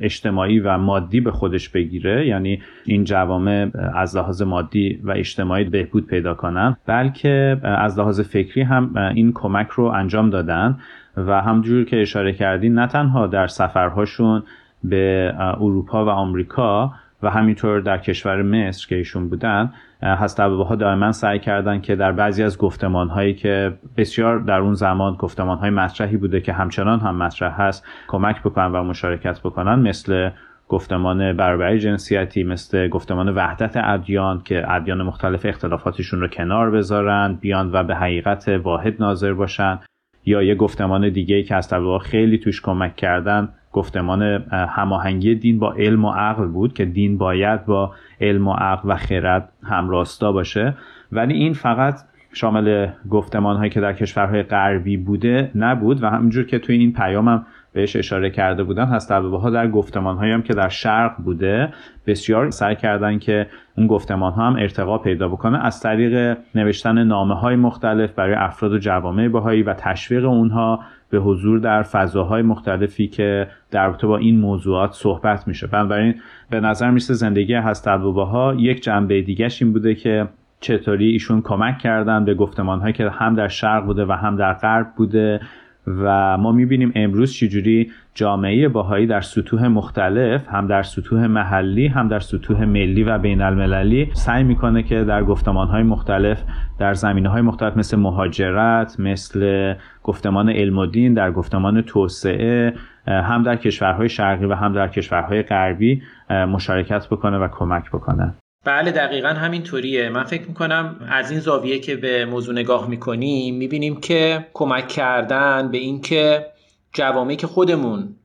اجتماعی 0.00 0.60
و 0.60 0.78
مادی 0.78 1.20
به 1.20 1.30
خودش 1.30 1.68
بگیره 1.68 2.26
یعنی 2.26 2.62
این 2.84 3.04
جوامع 3.04 3.70
از 3.94 4.16
لحاظ 4.16 4.42
مادی 4.42 5.00
و 5.02 5.10
اجتماعی 5.10 5.64
بهبود 5.64 6.06
پیدا 6.06 6.34
کنن 6.34 6.76
بلکه 6.86 7.60
از 7.62 7.98
لحاظ 7.98 8.20
فکری 8.20 8.62
هم 8.62 8.96
این 9.14 9.32
کمک 9.32 9.68
رو 9.68 9.84
انجام 9.84 10.30
دادن 10.30 10.78
و 11.16 11.42
همجور 11.42 11.84
که 11.84 12.02
اشاره 12.02 12.32
کردین 12.32 12.74
نه 12.74 12.86
تنها 12.86 13.26
در 13.26 13.46
سفرهاشون 13.46 14.42
به 14.84 15.34
اروپا 15.38 16.04
و 16.04 16.08
آمریکا 16.08 16.92
و 17.22 17.30
همینطور 17.30 17.80
در 17.80 17.98
کشور 17.98 18.42
مصر 18.42 18.86
که 18.88 18.96
ایشون 18.96 19.28
بودن 19.28 19.72
هست 20.04 20.40
ها 20.40 20.74
دائما 20.74 21.12
سعی 21.12 21.38
کردن 21.38 21.80
که 21.80 21.96
در 21.96 22.12
بعضی 22.12 22.42
از 22.42 22.58
گفتمان 22.58 23.08
هایی 23.08 23.34
که 23.34 23.78
بسیار 23.96 24.38
در 24.38 24.60
اون 24.60 24.74
زمان 24.74 25.14
گفتمان 25.14 25.58
های 25.58 25.70
مطرحی 25.70 26.16
بوده 26.16 26.40
که 26.40 26.52
همچنان 26.52 27.00
هم 27.00 27.16
مطرح 27.16 27.60
هست 27.60 27.86
کمک 28.08 28.40
بکنن 28.40 28.72
و 28.72 28.82
مشارکت 28.82 29.40
بکنن 29.40 29.88
مثل 29.88 30.30
گفتمان 30.68 31.36
برابری 31.36 31.78
جنسیتی 31.78 32.44
مثل 32.44 32.88
گفتمان 32.88 33.28
وحدت 33.28 33.76
ادیان 33.76 34.42
که 34.44 34.72
ادیان 34.72 35.02
مختلف 35.02 35.46
اختلافاتشون 35.46 36.20
رو 36.20 36.28
کنار 36.28 36.70
بذارن 36.70 37.38
بیان 37.40 37.70
و 37.72 37.84
به 37.84 37.94
حقیقت 37.94 38.48
واحد 38.48 38.94
ناظر 39.00 39.34
باشن 39.34 39.78
یا 40.24 40.42
یه 40.42 40.54
گفتمان 40.54 41.08
دیگه 41.08 41.42
که 41.42 41.54
از 41.54 41.72
خیلی 42.02 42.38
توش 42.38 42.60
کمک 42.60 42.96
کردن 42.96 43.48
گفتمان 43.74 44.22
هماهنگی 44.50 45.34
دین 45.34 45.58
با 45.58 45.72
علم 45.72 46.04
و 46.04 46.10
عقل 46.10 46.46
بود 46.46 46.74
که 46.74 46.84
دین 46.84 47.18
باید 47.18 47.66
با 47.66 47.94
علم 48.20 48.48
و 48.48 48.52
عقل 48.52 48.90
و 48.90 48.96
خرد 48.96 49.48
همراستا 49.62 50.32
باشه. 50.32 50.74
ولی 51.12 51.34
این 51.34 51.52
فقط 51.52 52.00
شامل 52.32 52.88
گفتمان 53.10 53.56
هایی 53.56 53.70
که 53.70 53.80
در 53.80 53.92
کشورهای 53.92 54.42
غربی 54.42 54.96
بوده 54.96 55.50
نبود 55.54 56.02
و 56.02 56.06
همینجور 56.06 56.44
که 56.44 56.58
توی 56.58 56.76
این 56.76 56.92
پیامم 56.92 57.46
بهش 57.74 57.96
اشاره 57.96 58.30
کرده 58.30 58.64
بودن 58.64 58.84
هست 58.84 59.12
ها 59.12 59.50
در 59.50 59.68
گفتمان 59.68 60.16
هایی 60.16 60.32
هم 60.32 60.42
که 60.42 60.54
در 60.54 60.68
شرق 60.68 61.16
بوده 61.16 61.72
بسیار 62.06 62.50
سعی 62.50 62.76
کردن 62.76 63.18
که 63.18 63.46
اون 63.76 63.86
گفتمان 63.86 64.32
ها 64.32 64.46
هم 64.46 64.56
ارتقا 64.56 64.98
پیدا 64.98 65.28
بکنه. 65.28 65.64
از 65.64 65.80
طریق 65.80 66.38
نوشتن 66.54 67.04
نامه 67.04 67.34
های 67.34 67.56
مختلف 67.56 68.12
برای 68.12 68.34
افراد 68.34 68.72
و 68.72 68.78
جوامع 68.78 69.28
بهایی 69.28 69.62
و 69.62 69.74
تشویق 69.74 70.24
اونها 70.24 70.80
به 71.10 71.18
حضور 71.18 71.58
در 71.58 71.82
فضاهای 71.82 72.42
مختلفی 72.42 73.08
که 73.08 73.48
در 73.70 73.86
رابطه 73.86 74.06
با 74.06 74.16
این 74.16 74.40
موضوعات 74.40 74.92
صحبت 74.92 75.48
میشه. 75.48 75.66
بنابراین 75.66 76.14
به 76.50 76.60
نظر 76.60 76.90
میسه 76.90 77.14
زندگی 77.14 77.54
هست 77.54 77.88
ها 77.88 78.54
یک 78.58 78.82
جنبه 78.82 79.22
دیگهش 79.22 79.62
این 79.62 79.72
بوده 79.72 79.94
که 79.94 80.28
چطوری 80.60 81.10
ایشون 81.10 81.42
کمک 81.42 81.78
کردن 81.78 82.24
به 82.24 82.34
گفتمان 82.34 82.80
هایی 82.80 82.92
که 82.92 83.10
هم 83.10 83.34
در 83.34 83.48
شرق 83.48 83.84
بوده 83.84 84.04
و 84.04 84.12
هم 84.12 84.36
در 84.36 84.52
غرب 84.52 84.86
بوده. 84.96 85.40
و 85.86 86.38
ما 86.38 86.52
می‌بینیم 86.52 86.92
امروز 86.94 87.32
چجوری 87.32 87.90
جامعه 88.14 88.68
باهایی 88.68 89.06
در 89.06 89.20
سطوح 89.20 89.66
مختلف 89.66 90.48
هم 90.48 90.66
در 90.66 90.82
سطوح 90.82 91.26
محلی 91.26 91.86
هم 91.86 92.08
در 92.08 92.20
سطوح 92.20 92.64
ملی 92.64 93.02
و 93.02 93.18
بین 93.18 93.42
المللی 93.42 94.10
سعی 94.12 94.44
می‌کنه 94.44 94.82
که 94.82 95.04
در 95.04 95.24
گفتمان 95.24 95.68
های 95.68 95.82
مختلف 95.82 96.42
در 96.78 96.94
زمینه 96.94 97.28
های 97.28 97.42
مختلف 97.42 97.76
مثل 97.76 97.96
مهاجرت 97.96 99.00
مثل 99.00 99.74
گفتمان 100.02 100.48
علم 100.50 100.78
و 100.78 100.86
دین 100.86 101.14
در 101.14 101.32
گفتمان 101.32 101.82
توسعه 101.82 102.74
هم 103.06 103.42
در 103.42 103.56
کشورهای 103.56 104.08
شرقی 104.08 104.44
و 104.44 104.54
هم 104.54 104.72
در 104.72 104.88
کشورهای 104.88 105.42
غربی 105.42 106.02
مشارکت 106.30 107.06
بکنه 107.06 107.38
و 107.38 107.48
کمک 107.48 107.90
بکنه. 107.90 108.34
بله 108.64 108.90
دقیقا 108.90 109.28
همینطوریه. 109.28 110.08
من 110.08 110.24
فکر 110.24 110.48
می‌کنم 110.48 111.08
از 111.10 111.30
این 111.30 111.40
زاویه 111.40 111.78
که 111.78 111.96
به 111.96 112.24
موضوع 112.24 112.54
نگاه 112.54 112.88
می‌کنیم 112.88 113.54
می‌بینیم 113.54 114.00
که 114.00 114.46
کمک 114.54 114.88
کردن 114.88 115.70
به 115.70 115.78
اینکه 115.78 116.46
جوامعی 116.92 117.36
که 117.36 117.46
خودمون 117.46 118.16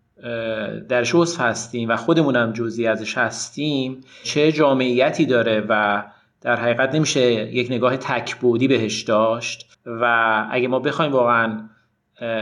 در 0.90 1.04
شوز 1.04 1.38
هستیم 1.38 1.90
و 1.90 1.96
خودمون 1.96 2.36
هم 2.36 2.54
جزی 2.54 2.88
ازش 2.88 3.18
هستیم 3.18 4.02
چه 4.24 4.52
جامعیتی 4.52 5.26
داره 5.26 5.66
و 5.70 6.04
در 6.42 6.56
حقیقت 6.56 6.96
نمیشه 6.96 7.32
یک 7.32 7.72
نگاه 7.72 7.98
تکبودی 7.98 8.68
بهش 8.68 9.02
داشت 9.02 9.78
و 9.86 10.06
اگه 10.52 10.68
ما 10.68 10.80
بخوایم 10.80 11.12
واقعا 11.12 11.70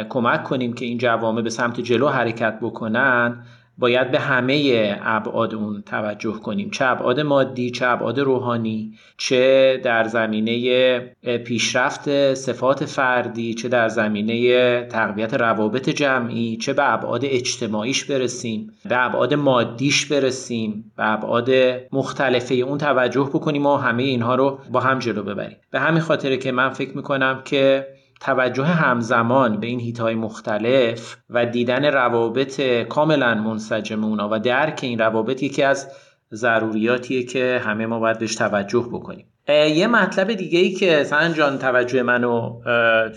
کمک 0.10 0.44
کنیم 0.44 0.74
که 0.74 0.86
این 0.86 0.98
جوامع 0.98 1.42
به 1.42 1.50
سمت 1.50 1.80
جلو 1.80 2.08
حرکت 2.08 2.60
بکنن 2.62 3.46
باید 3.78 4.12
به 4.12 4.20
همه 4.20 4.98
ابعاد 5.04 5.56
اون 5.56 5.82
توجه 5.82 6.34
کنیم. 6.34 6.70
چه 6.70 6.86
ابعاد 6.86 7.20
مادی 7.20 7.72
چه 7.72 7.88
ابعاد 7.88 8.20
روحانی 8.20 8.94
چه 9.18 9.82
در 9.84 10.04
زمینه 10.04 11.00
پیشرفت 11.46 12.34
صفات 12.34 12.86
فردی 12.86 13.54
چه 13.54 13.68
در 13.68 13.88
زمینه 13.88 14.84
تقویت 14.86 15.34
روابط 15.34 15.90
جمعی 15.90 16.58
چه 16.58 16.74
به 16.74 16.94
ابعاد 16.94 17.26
اجتماعیش 17.26 18.06
برسیم 18.06 18.74
به 18.90 19.06
ابعاد 19.06 19.34
مادیش 19.34 20.06
برسیم 20.06 20.92
به 20.98 21.14
ابعاد 21.14 21.50
مختلفه 21.92 22.56
اون 22.56 22.78
توجه 22.78 23.30
بکنیم 23.34 23.66
و 23.66 23.76
همه 23.78 24.04
اینها 24.04 24.36
رو 24.36 24.60
با 24.72 24.80
هم 24.80 25.00
جلو 25.00 25.24
ببریم. 25.24 25.58
به 25.72 25.80
همین 25.80 26.02
خاطره 26.02 26.38
که 26.38 26.52
من 26.52 26.70
فکر 26.70 26.98
می‌کنم 26.98 27.42
که 27.46 27.88
توجه 28.20 28.66
همزمان 28.66 29.60
به 29.60 29.68
این 29.68 29.80
هیتهای 29.80 30.16
مختلف 30.16 31.18
و 31.30 31.46
دیدن 31.46 31.86
روابط 31.86 32.62
کاملا 32.62 33.36
منسجم 33.36 34.04
اونا 34.04 34.30
و 34.32 34.40
درک 34.40 34.80
این 34.84 35.00
روابط 35.00 35.44
یکی 35.44 35.64
از 35.64 35.92
ضروریاتیه 36.34 37.24
که 37.24 37.62
همه 37.64 37.86
ما 37.86 38.00
باید 38.00 38.20
بهش 38.20 38.36
توجه 38.36 38.90
بکنیم. 38.92 39.26
یه 39.50 39.88
مطلب 39.88 40.34
دیگه 40.34 40.60
ای 40.60 40.72
که 40.72 41.04
سن 41.04 41.34
جان 41.34 41.58
توجه 41.58 42.04
منو 42.04 42.62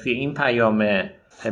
توی 0.02 0.12
این 0.12 0.34
پیام 0.34 1.02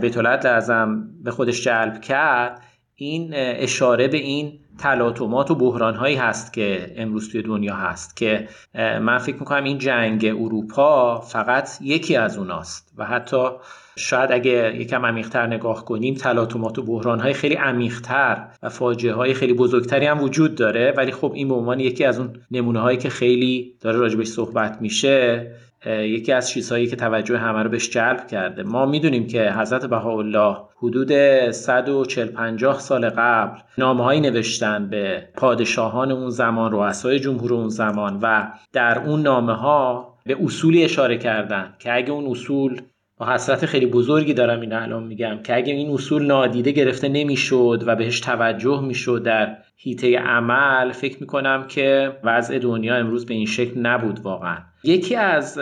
بیت 0.01 0.17
لازم 0.19 1.09
به 1.25 1.31
خودش 1.31 1.65
جلب 1.65 2.01
کرد 2.01 2.63
این 2.95 3.31
اشاره 3.35 4.09
به 4.09 4.17
این 4.17 4.61
تلاطمات 4.79 5.51
و 5.51 5.55
بحران 5.55 5.95
هایی 5.95 6.17
هست 6.17 6.53
که 6.53 6.95
امروز 6.97 7.33
توی 7.33 7.43
دنیا 7.43 7.75
هست 7.75 8.17
که 8.17 8.49
من 8.75 9.19
فکر 9.19 9.37
می‌کنم 9.37 9.65
این 9.65 9.79
جنگ 9.79 10.25
اروپا 10.25 11.21
فقط 11.21 11.71
یکی 11.81 12.17
از 12.17 12.39
اوناست 12.39 12.93
و 12.97 13.05
حتی 13.05 13.49
شاید 13.97 14.33
اگه 14.33 14.77
یکم 14.77 15.07
عمیقتر 15.07 15.47
نگاه 15.47 15.85
کنیم 15.85 16.15
تلاطمات 16.15 16.79
و 16.79 16.83
بحران 16.83 17.21
های 17.21 17.33
خیلی 17.33 17.55
عمیقتر 17.55 18.49
و 18.63 18.69
فاجعه 18.69 19.15
های 19.15 19.35
خیلی 19.35 19.55
بزرگتری 19.55 20.07
هم 20.07 20.23
وجود 20.23 20.55
داره. 20.55 20.95
ولی 20.97 21.13
خب 21.13 21.33
این 21.35 21.49
به 21.49 21.55
عنوان 21.55 21.81
یکی 21.81 22.05
از 22.05 22.19
اون 22.19 22.33
نمونه 22.51 22.81
هایی 22.81 22.99
که 22.99 23.09
خیلی 23.09 23.75
داره 23.81 23.99
راجبش 23.99 24.27
صحبت 24.27 24.79
میشه 24.81 25.51
یکی 25.87 26.33
از 26.33 26.51
چیزهایی 26.51 26.87
که 26.87 26.97
توجه 26.97 27.39
همه 27.39 27.63
رو 27.63 27.71
بهش 27.71 27.91
جلب 27.91 28.27
کرده. 28.27 28.63
ما 28.63 28.87
می‌دونیم 28.87 29.27
که 29.27 29.53
حضرت 29.53 29.87
بهاءالله 29.87 30.57
حدود 30.77 31.13
140 31.51 32.29
50 32.29 32.81
سال 32.81 33.09
قبل 33.09 33.59
نامه‌هایی 33.79 34.21
نوشتن 34.21 34.89
به 34.91 35.29
پادشاهان 35.37 36.13
اون 36.13 36.31
زمان 36.31 36.73
رؤسای 36.73 37.19
جمهور 37.21 37.55
اون 37.55 37.69
زمان 37.69 38.19
و 38.23 38.49
در 38.73 38.99
اون 38.99 39.23
نامه 39.23 39.55
ها 39.55 40.15
به 40.27 40.37
اصولی 40.45 40.85
اشاره 40.85 41.19
کردن 41.19 41.75
که 41.79 41.95
اگه 41.95 42.11
اون 42.11 42.31
اصول 42.31 42.81
با 43.19 43.27
حسرت 43.27 43.67
خیلی 43.67 43.87
بزرگی 43.87 44.35
دارم 44.35 44.61
این 44.61 44.73
الان 44.73 45.03
میگم 45.03 45.39
که 45.45 45.57
اگه 45.57 45.73
این 45.73 45.91
اصول 45.91 46.27
نادیده 46.27 46.71
گرفته 46.71 47.09
نمی‌شد 47.09 47.85
و 47.87 47.97
بهش 47.97 48.21
توجه 48.21 48.81
می‌شد 48.81 49.23
در 49.23 49.57
هیته 49.81 50.19
عمل 50.19 50.93
فکر 50.93 51.17
می‌کنم 51.21 51.65
که 51.69 52.17
وضع 52.25 52.59
دنیا 52.59 52.97
امروز 52.97 53.27
به 53.27 53.35
این 53.35 53.47
شکل 53.47 53.81
نبود 53.81 54.21
واقعا. 54.21 54.59
یکی 54.85 55.17
از 55.17 55.59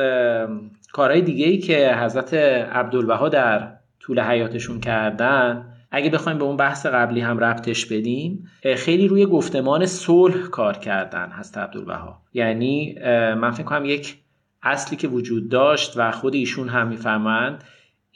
کارهای 0.93 1.23
دیگه 1.23 1.47
ای 1.47 1.59
که 1.59 1.97
حضرت 2.01 2.35
عبدالبها 2.35 3.29
در 3.29 3.73
طول 4.01 4.21
حیاتشون 4.21 4.81
کردن 4.81 5.73
اگه 5.91 6.11
بخوایم 6.11 6.39
به 6.39 6.45
اون 6.45 6.57
بحث 6.57 6.87
قبلی 6.87 7.21
هم 7.21 7.39
ربطش 7.39 7.87
بدیم 7.87 8.51
خیلی 8.77 9.09
روی 9.09 9.27
گفتمان 9.27 9.87
صلح 9.87 10.47
کار 10.47 10.77
کردن 10.77 11.29
هست 11.29 11.59
عبدالبها. 11.59 12.23
یعنی 12.35 12.99
من 13.35 13.51
فکر 13.51 13.63
کنم 13.63 13.85
یک 13.85 14.17
اصلی 14.63 14.97
که 14.97 15.09
وجود 15.09 15.49
داشت 15.49 15.93
و 15.97 16.11
خود 16.11 16.35
ایشون 16.35 16.69
هم 16.69 16.89
می‌فهمند 16.89 17.65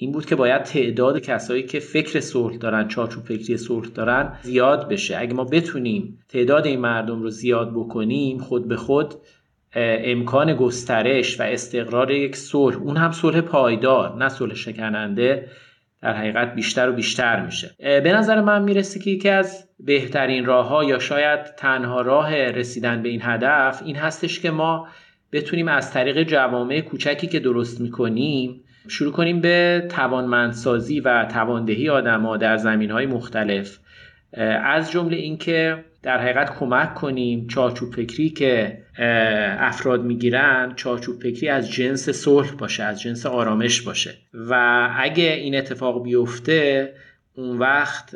این 0.02 0.12
بود 0.12 0.26
که 0.26 0.36
باید 0.36 0.62
تعداد 0.62 1.18
کسایی 1.18 1.62
که 1.62 1.80
فکر 1.80 2.20
صلح 2.20 2.56
دارن 2.56 2.88
چارچوب 2.88 3.24
فکری 3.24 3.56
صلح 3.56 3.88
دارن 3.88 4.38
زیاد 4.42 4.88
بشه. 4.88 5.18
اگه 5.18 5.34
ما 5.34 5.44
بتونیم 5.44 6.18
تعداد 6.28 6.66
این 6.66 6.80
مردم 6.80 7.22
رو 7.22 7.30
زیاد 7.30 7.70
بکنیم 7.74 8.38
خود 8.38 8.68
به 8.68 8.76
خود 8.76 9.14
امکان 9.74 10.54
گسترش 10.54 11.40
و 11.40 11.42
استقرار 11.42 12.10
یک 12.10 12.36
صلح 12.36 12.76
اون 12.76 12.96
هم 12.96 13.12
صلح 13.12 13.40
پایدار 13.40 14.16
نه 14.16 14.28
صلح 14.28 14.54
شکننده 14.54 15.48
در 16.02 16.14
حقیقت 16.14 16.54
بیشتر 16.54 16.90
و 16.90 16.92
بیشتر 16.92 17.46
میشه. 17.46 17.70
به 17.78 18.12
نظر 18.12 18.40
من 18.40 18.62
می‌رسه 18.62 19.00
که 19.00 19.10
یکی 19.10 19.28
از 19.28 19.68
بهترین 19.80 20.44
راه 20.44 20.68
ها 20.68 20.84
یا 20.84 20.98
شاید 20.98 21.44
تنها 21.44 22.00
راه 22.00 22.34
رسیدن 22.34 23.02
به 23.02 23.08
این 23.08 23.20
هدف 23.22 23.82
این 23.84 23.96
هستش 23.96 24.40
که 24.40 24.50
ما 24.50 24.88
بتونیم 25.32 25.68
از 25.68 25.92
طریق 25.92 26.22
جوامع 26.22 26.80
کوچکی 26.80 27.26
که 27.26 27.40
درست 27.40 27.80
می‌کنیم 27.80 28.64
شروع 28.90 29.12
کنیم 29.12 29.40
به 29.40 29.86
توانمندسازی 29.88 31.00
و 31.00 31.24
تواندهی 31.24 31.88
آدما 31.88 32.36
در 32.36 32.56
زمین 32.56 32.90
های 32.90 33.06
مختلف 33.06 33.78
از 34.64 34.90
جمله 34.90 35.16
اینکه 35.16 35.84
در 36.02 36.18
حقیقت 36.18 36.58
کمک 36.58 36.94
کنیم 36.94 37.46
چارچوب 37.46 37.94
فکری 37.94 38.30
که 38.30 38.78
افراد 39.58 40.04
می‌گیرن 40.04 40.72
چارچوب 40.76 41.22
فکری 41.22 41.48
از 41.48 41.70
جنس 41.72 42.10
صلح 42.10 42.50
باشه 42.50 42.82
از 42.82 43.00
جنس 43.00 43.26
آرامش 43.26 43.80
باشه. 43.80 44.14
و 44.34 44.88
اگه 44.98 45.32
این 45.32 45.56
اتفاق 45.56 46.02
بیفته 46.02 46.92
اون 47.40 47.58
وقت 47.58 48.14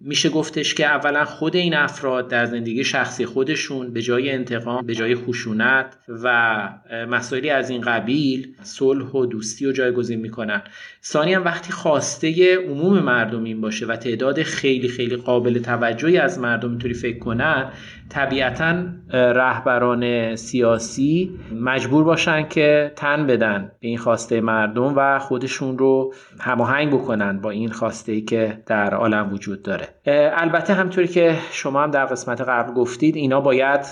میشه 0.00 0.28
گفتش 0.28 0.74
که 0.74 0.86
اولا 0.86 1.24
خود 1.24 1.56
این 1.56 1.74
افراد 1.74 2.28
در 2.28 2.46
زندگی 2.46 2.84
شخصی 2.84 3.26
خودشون 3.26 3.92
به 3.92 4.02
جای 4.02 4.30
انتقام 4.30 4.86
به 4.86 4.94
جای 4.94 5.14
خشونت 5.14 5.98
و 6.08 6.68
مسائلی 7.08 7.50
از 7.50 7.70
این 7.70 7.80
قبیل 7.80 8.54
صلح 8.62 9.06
و 9.06 9.26
دوستی 9.26 9.66
رو 9.66 9.72
جایگزین 9.72 10.20
می‌کنن. 10.20 10.62
ثانی 11.04 11.34
هم 11.34 11.44
وقتی 11.44 11.72
خواسته 11.72 12.56
عموم 12.56 12.98
مردم 12.98 13.44
این 13.44 13.60
باشه 13.60 13.86
و 13.86 13.96
تعداد 13.96 14.42
خیلی 14.42 14.88
خیلی 14.88 15.16
قابل 15.16 15.58
توجهی 15.58 16.18
از 16.18 16.38
مردم 16.38 16.70
اینطوری 16.70 16.94
فکر 16.94 17.18
کنن 17.18 17.72
طبیعتا 18.10 18.84
رهبران 19.12 20.36
سیاسی 20.36 21.38
مجبور 21.52 22.04
باشن 22.04 22.48
که 22.48 22.92
تن 22.96 23.26
بدن 23.26 23.72
به 23.80 23.88
این 23.88 23.98
خواسته 23.98 24.40
مردم 24.40 24.92
و 24.96 25.18
خودشون 25.18 25.78
رو 25.78 26.14
هماهنگ 26.40 26.92
بکنن 26.92 27.40
با 27.40 27.50
این 27.50 27.70
خواسته 27.70 28.20
که 28.20 28.62
در 28.66 28.94
عالم 28.94 29.32
وجود 29.32 29.62
داره. 29.62 29.88
البته 30.36 30.74
همطوری 30.74 31.08
که 31.08 31.36
شما 31.50 31.82
هم 31.82 31.90
در 31.90 32.06
قسمت 32.06 32.40
قبل 32.40 32.72
گفتید 32.72 33.16
اینا 33.16 33.40
باید 33.40 33.86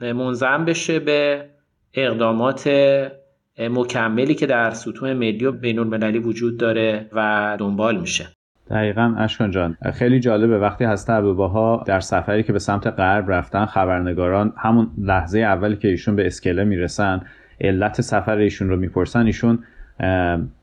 منظم 0.00 0.64
بشه 0.64 0.98
به 0.98 1.50
اقدامات 1.94 2.70
مکملی 3.58 4.34
که 4.34 4.46
در 4.46 4.70
سطوح 4.70 5.12
ملی 5.12 5.44
و 5.44 5.52
بین 5.52 5.78
المللی 5.78 6.18
وجود 6.18 6.56
داره 6.56 7.10
و 7.12 7.56
دنبال 7.60 8.00
میشه. 8.00 8.26
دقیقا 8.70 9.14
اشکان 9.18 9.50
جان 9.50 9.76
خیلی 9.94 10.20
جالبه. 10.20 10.58
وقتی 10.58 10.84
هسته 10.84 11.12
ها 11.12 11.84
در 11.86 12.00
سفری 12.00 12.42
که 12.42 12.52
به 12.52 12.58
سمت 12.58 12.86
غرب 12.86 13.30
رفتن 13.30 13.66
خبرنگاران 13.66 14.52
همون 14.56 14.90
لحظه 14.98 15.38
اولی 15.38 15.76
که 15.76 15.88
ایشون 15.88 16.16
به 16.16 16.26
اسکله 16.26 16.64
می‌رسن 16.64 17.20
علت 17.60 18.00
سفر 18.00 18.36
ایشون 18.36 18.68
رو 18.68 18.76
می‌پرسن 18.76 19.26
ایشون 19.26 19.58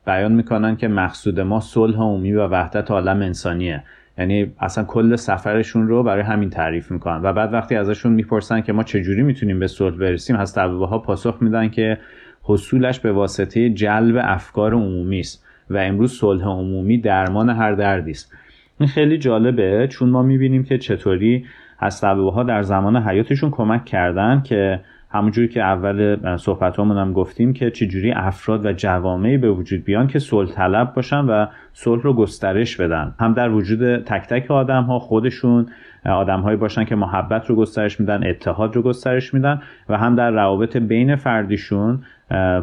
بیان 0.06 0.32
می‌کنن 0.32 0.76
که 0.76 0.88
مقصود 0.88 1.40
ما 1.40 1.60
صلح 1.60 1.96
عمومی 1.96 2.32
و 2.32 2.46
وحدت 2.46 2.90
عالم 2.90 3.22
انسانیه. 3.22 3.82
یعنی 4.18 4.52
اصلا 4.60 4.84
کل 4.84 5.16
سفرشون 5.16 5.88
رو 5.88 6.02
برای 6.02 6.22
همین 6.22 6.50
تعریف 6.50 6.90
می‌کنن. 6.90 7.22
و 7.22 7.32
بعد 7.32 7.52
وقتی 7.52 7.76
ازشون 7.76 8.12
می‌پرسن 8.12 8.60
که 8.60 8.72
ما 8.72 8.82
چجوری 8.82 9.22
می‌تونیم 9.22 9.58
به 9.58 9.66
صلح 9.66 9.96
برسیم 9.96 10.36
هست 10.36 10.58
ها 10.58 10.98
پاسخ 10.98 11.38
میدن 11.40 11.68
که 11.68 11.98
حصولش 12.42 13.00
به 13.00 13.12
واسطه 13.12 13.70
جلب 13.70 14.20
افکار 14.22 14.74
عمومی 14.74 15.20
است. 15.20 15.43
و 15.70 15.76
امروز 15.76 16.12
صلح 16.12 16.44
عمومی 16.44 16.98
درمان 16.98 17.50
هر 17.50 17.72
دردی 17.72 18.10
است. 18.10 18.32
این 18.80 18.88
خیلی 18.88 19.18
جالبه 19.18 19.88
چون 19.90 20.10
ما 20.10 20.22
می‌بینیم 20.22 20.64
که 20.64 20.78
چطوری 20.78 21.44
از 21.78 22.04
ها 22.04 22.42
در 22.42 22.62
زمان 22.62 22.96
حیاتشون 22.96 23.50
کمک 23.50 23.84
کردن 23.84 24.42
که 24.42 24.80
همونجوری 25.10 25.48
که 25.48 25.62
اول 25.62 26.36
صحبت 26.36 26.78
هم 26.78 27.12
گفتیم 27.12 27.52
که 27.52 27.70
چجوری 27.70 28.12
افراد 28.12 28.66
و 28.66 28.72
جوامعی 28.72 29.38
به 29.38 29.50
وجود 29.50 29.84
بیان 29.84 30.06
که 30.06 30.18
صلح 30.18 30.50
طلب 30.52 30.94
باشن 30.94 31.24
و 31.24 31.46
صلح 31.72 32.02
رو 32.02 32.12
گسترش 32.14 32.76
بدن. 32.76 33.14
هم 33.20 33.32
در 33.32 33.50
وجود 33.50 33.96
تک 33.96 34.26
تک 34.28 34.50
آدم 34.50 34.82
ها 34.82 34.98
خودشون 34.98 35.66
آدم 36.06 36.40
هایی 36.40 36.56
باشن 36.56 36.84
که 36.84 36.96
محبت 36.96 37.46
رو 37.46 37.56
گسترش 37.56 38.00
میدن 38.00 38.26
اتحاد 38.26 38.76
رو 38.76 38.82
گسترش 38.82 39.34
میدن 39.34 39.62
و 39.88 39.98
هم 39.98 40.14
در 40.14 40.30
روابط 40.30 40.76
بین 40.76 41.16
فردیشون 41.16 42.02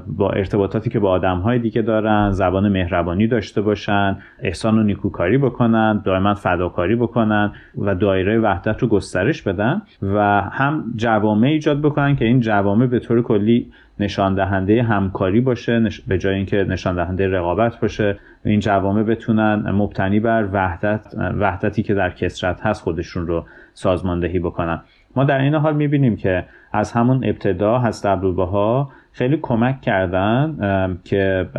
با 0.07 0.29
ارتباطاتی 0.29 0.89
که 0.89 0.99
با 0.99 1.09
آدم 1.09 1.37
های 1.37 1.59
دیگه 1.59 1.81
دارن 1.81 2.31
زبان 2.31 2.69
مهربانی 2.69 3.27
داشته 3.27 3.61
باشن 3.61 4.17
احسان 4.41 4.79
و 4.79 4.83
نیکوکاری 4.83 5.37
بکنن 5.37 6.01
دائما 6.05 6.33
فداکاری 6.33 6.95
بکنن 6.95 7.51
و 7.77 7.95
دایره 7.95 8.39
وحدت 8.39 8.79
رو 8.79 8.87
گسترش 8.87 9.41
بدن 9.41 9.81
و 10.01 10.41
هم 10.41 10.93
جوامع 10.95 11.47
ایجاد 11.47 11.81
بکنن 11.81 12.15
که 12.15 12.25
این 12.25 12.39
جوامع 12.39 12.85
به 12.85 12.99
طور 12.99 13.21
کلی 13.21 13.71
نشان 13.99 14.35
دهنده 14.35 14.83
همکاری 14.83 15.41
باشه 15.41 15.89
به 16.07 16.17
جای 16.17 16.35
اینکه 16.35 16.63
نشان 16.63 16.95
دهنده 16.95 17.27
رقابت 17.27 17.79
باشه 17.79 18.19
این 18.45 18.59
جوامع 18.59 19.03
بتونن 19.03 19.71
مبتنی 19.71 20.19
بر 20.19 20.47
وحدت 20.53 21.15
وحدتی 21.39 21.83
که 21.83 21.93
در 21.93 22.09
کسرت 22.09 22.65
هست 22.65 22.83
خودشون 22.83 23.27
رو 23.27 23.45
سازماندهی 23.73 24.39
بکنن. 24.39 24.81
ما 25.15 25.23
در 25.23 25.39
این 25.39 25.55
حال 25.55 25.75
می‌بینیم 25.75 26.15
که 26.15 26.45
از 26.73 26.91
همون 26.91 27.25
ابتدا 27.25 27.79
هست 27.79 28.05
ها 28.05 28.89
خیلی 29.11 29.39
کمک 29.41 29.81
کردن 29.81 30.57
که 31.03 31.49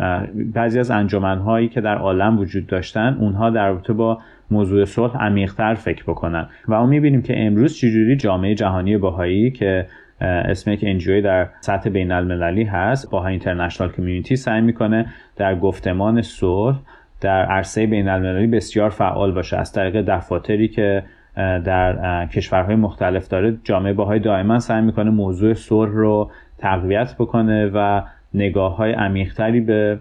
بعضی 0.53 0.79
از 0.79 0.91
انجمنهایی 0.91 1.67
که 1.67 1.81
در 1.81 1.95
عالم 1.95 2.39
وجود 2.39 2.67
داشتن 2.67 3.17
اونها 3.19 3.49
در 3.49 3.67
رابطه 3.67 3.93
با 3.93 4.17
موضوع 4.51 4.85
صلح 4.85 5.17
عمیقتر 5.17 5.73
فکر 5.73 6.03
بکنن. 6.03 6.47
و 6.67 6.79
ما 6.79 6.85
می‌بینیم 6.85 7.21
که 7.21 7.45
امروز 7.45 7.77
چجوری 7.77 8.15
جامعه 8.15 8.55
جهانی 8.55 8.97
باهایی 8.97 9.51
که 9.51 9.87
اسم 10.21 10.71
یک 10.71 10.83
انجیوی 10.83 11.21
در 11.21 11.49
سطح 11.61 11.89
بین 11.89 12.11
المللی 12.11 12.63
هست 12.63 13.11
باها 13.11 13.27
اینترنشنال 13.27 13.89
کمیونیتی 13.89 14.35
سعی 14.35 14.61
می‌کنه 14.61 15.05
در 15.35 15.55
گفتمان 15.55 16.21
صلح 16.21 16.79
در 17.21 17.45
عرصه 17.45 17.87
بین 17.87 18.07
المللی 18.07 18.47
بسیار 18.47 18.89
فعال 18.89 19.31
باشه. 19.31 19.57
از 19.57 19.73
طریق 19.73 20.01
دفاتری 20.01 20.67
که 20.67 21.03
در 21.35 22.25
کشورهای 22.25 22.75
مختلف 22.75 23.27
داره 23.27 23.57
جامعه 23.63 23.93
باهای 23.93 24.19
دائما 24.19 24.59
سعی 24.59 24.81
می‌کنه 24.81 25.09
موضوع 25.09 25.53
صلح 25.53 25.91
رو 25.91 26.31
تقویت 26.63 27.15
بکنه 27.19 27.71
و 27.73 28.01
نگاه 28.33 28.75
های 28.75 28.91
عمیقتری 28.91 29.61
به 29.61 29.99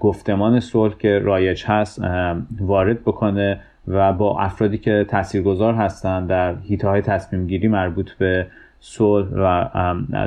گفتمان 0.00 0.60
صلح 0.60 0.94
که 0.96 1.18
رایج 1.18 1.64
هست 1.66 2.02
وارد 2.60 3.02
بکنه 3.02 3.60
و 3.88 4.12
با 4.12 4.40
افرادی 4.40 4.78
که 4.78 5.06
تاثیرگذار 5.08 5.74
هستند 5.74 6.28
در 6.28 6.54
هیته 6.62 6.88
های 6.88 7.02
تصمیم 7.02 7.46
گیری 7.46 7.68
مربوط 7.68 8.10
به 8.12 8.46
صلح 8.80 9.28
و 9.32 9.64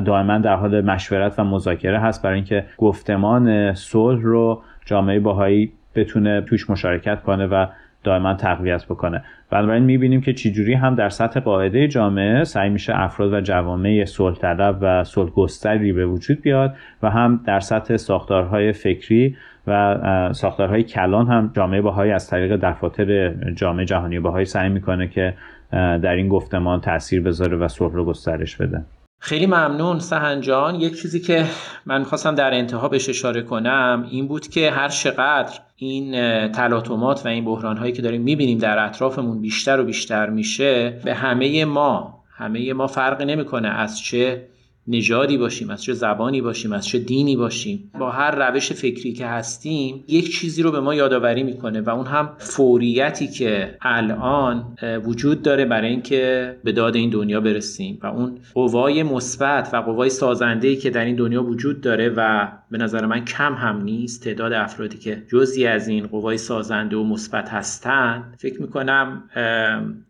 دائما 0.06 0.38
در 0.38 0.56
حال 0.56 0.82
مشورت 0.82 1.40
و 1.40 1.44
مذاکره 1.44 2.00
هست. 2.00 2.24
برای 2.24 2.36
اینکه 2.36 2.66
گفتمان 2.78 3.74
صلح 3.74 4.22
رو 4.22 4.62
جامعه 4.86 5.20
باهایی 5.20 5.72
بتونه 5.96 6.42
توش 6.42 6.70
مشارکت 6.70 7.22
کنه 7.22 7.46
و 7.46 7.66
دائما 8.06 8.34
تقویت 8.34 8.86
بکنه. 8.86 9.24
بنابراین 9.50 9.84
می‌بینیم 9.84 10.22
که 10.22 10.34
چجوری 10.34 10.74
هم 10.74 10.96
در 10.96 11.10
سطح 11.10 11.40
قاعده 11.40 11.88
جامعه 11.88 12.44
سعی 12.44 12.70
میشه 12.70 12.94
افراد 12.96 13.34
و 13.34 13.42
جوامع 13.42 14.06
صلح 14.06 14.36
طلب 14.36 14.78
و 14.82 15.04
صلح 15.04 15.30
گستری 15.30 15.94
به 15.94 16.06
وجود 16.06 16.42
بیاد 16.42 16.76
و 17.04 17.10
هم 17.10 17.42
در 17.46 17.60
سطح 17.60 17.98
ساختارهای 17.98 18.72
فکری 18.72 19.38
و 19.68 20.00
ساختارهای 20.34 20.84
کلان 20.84 21.28
هم 21.28 21.52
جامعه 21.56 21.82
باهایی 21.82 22.12
از 22.12 22.30
طریق 22.30 22.56
دفاتر 22.56 23.30
جامعه 23.52 23.86
جهانی 23.86 24.20
باهایی 24.20 24.46
سعی 24.46 24.70
می‌کنه 24.70 25.08
که 25.08 25.34
در 25.72 26.16
این 26.16 26.28
گفتمان 26.28 26.82
تاثیر 26.82 27.22
بذاره 27.22 27.58
و 27.58 27.68
صلح 27.68 27.94
رو 27.94 28.06
گسترش 28.06 28.58
بده. 28.58 28.82
خیلی 29.26 29.46
ممنون 29.46 30.00
سهنجان 30.00 30.76
یک 30.76 31.02
چیزی 31.02 31.20
که 31.20 31.46
من 31.86 32.04
خواستم 32.04 32.36
در 32.36 32.54
انتها 32.54 32.90
بهش 32.90 33.10
اشاره 33.10 33.42
کنم 33.42 34.08
این 34.12 34.28
بود 34.28 34.48
که 34.48 34.72
هر 34.72 34.90
چقدر 34.90 35.60
این 35.76 36.12
تلاطمات 36.52 37.26
و 37.26 37.28
این 37.28 37.46
بحران 37.46 37.78
هایی 37.78 37.94
که 37.94 38.02
داریم 38.02 38.22
می‌بینیم 38.22 38.58
در 38.58 38.86
اطرافمون 38.86 39.42
بیشتر 39.42 39.80
و 39.80 39.84
بیشتر 39.84 40.30
میشه 40.30 40.90
به 41.06 41.14
همه 41.14 41.66
ما 41.66 42.24
همه 42.38 42.74
ما 42.74 42.88
فرقی 42.88 43.26
نمی‌کنه 43.26 43.68
از 43.68 44.00
چه 44.00 44.48
نژادی 44.88 45.38
باشیم 45.38 45.70
از 45.70 45.84
چه 45.84 45.94
زبانی 45.94 46.42
باشیم 46.42 46.72
از 46.72 46.88
چه 46.88 47.00
دینی 47.00 47.36
باشیم. 47.36 47.92
با 48.00 48.12
هر 48.12 48.50
روش 48.50 48.72
فکری 48.72 49.14
که 49.14 49.26
هستیم 49.26 50.04
یک 50.08 50.32
چیزی 50.32 50.64
رو 50.64 50.72
به 50.72 50.80
ما 50.80 50.96
یادآوری 50.96 51.44
می‌کنه 51.44 51.82
و 51.82 51.90
اون 51.90 52.06
هم 52.06 52.30
فوریتی 52.38 53.28
که 53.28 53.78
الان 53.82 54.78
وجود 55.06 55.42
داره 55.42 55.66
برای 55.66 55.90
اینکه 55.90 56.56
به 56.64 56.72
داد 56.72 56.96
این 56.96 57.10
دنیا 57.10 57.42
برسیم. 57.42 58.00
و 58.04 58.08
اون 58.08 58.38
قوای 58.54 59.04
مثبت 59.04 59.70
و 59.74 59.78
قوای 59.82 60.10
سازنده 60.10 60.76
که 60.76 60.90
در 60.90 61.06
این 61.06 61.16
دنیا 61.16 61.44
وجود 61.44 61.82
داره 61.82 62.14
و 62.18 62.48
به 62.72 62.78
نظر 62.78 63.06
من 63.06 63.26
کم 63.26 63.54
هم 63.54 63.84
نیست 63.84 64.24
تعداد 64.24 64.54
افرادی 64.54 64.98
که 64.98 65.24
جزی 65.32 65.68
از 65.68 65.88
این 65.88 66.08
قوای 66.08 66.38
سازنده 66.38 66.96
و 66.96 67.04
مثبت 67.04 67.50
هستند 67.50 68.36
فکر 68.38 68.62
می‌کنم 68.62 69.24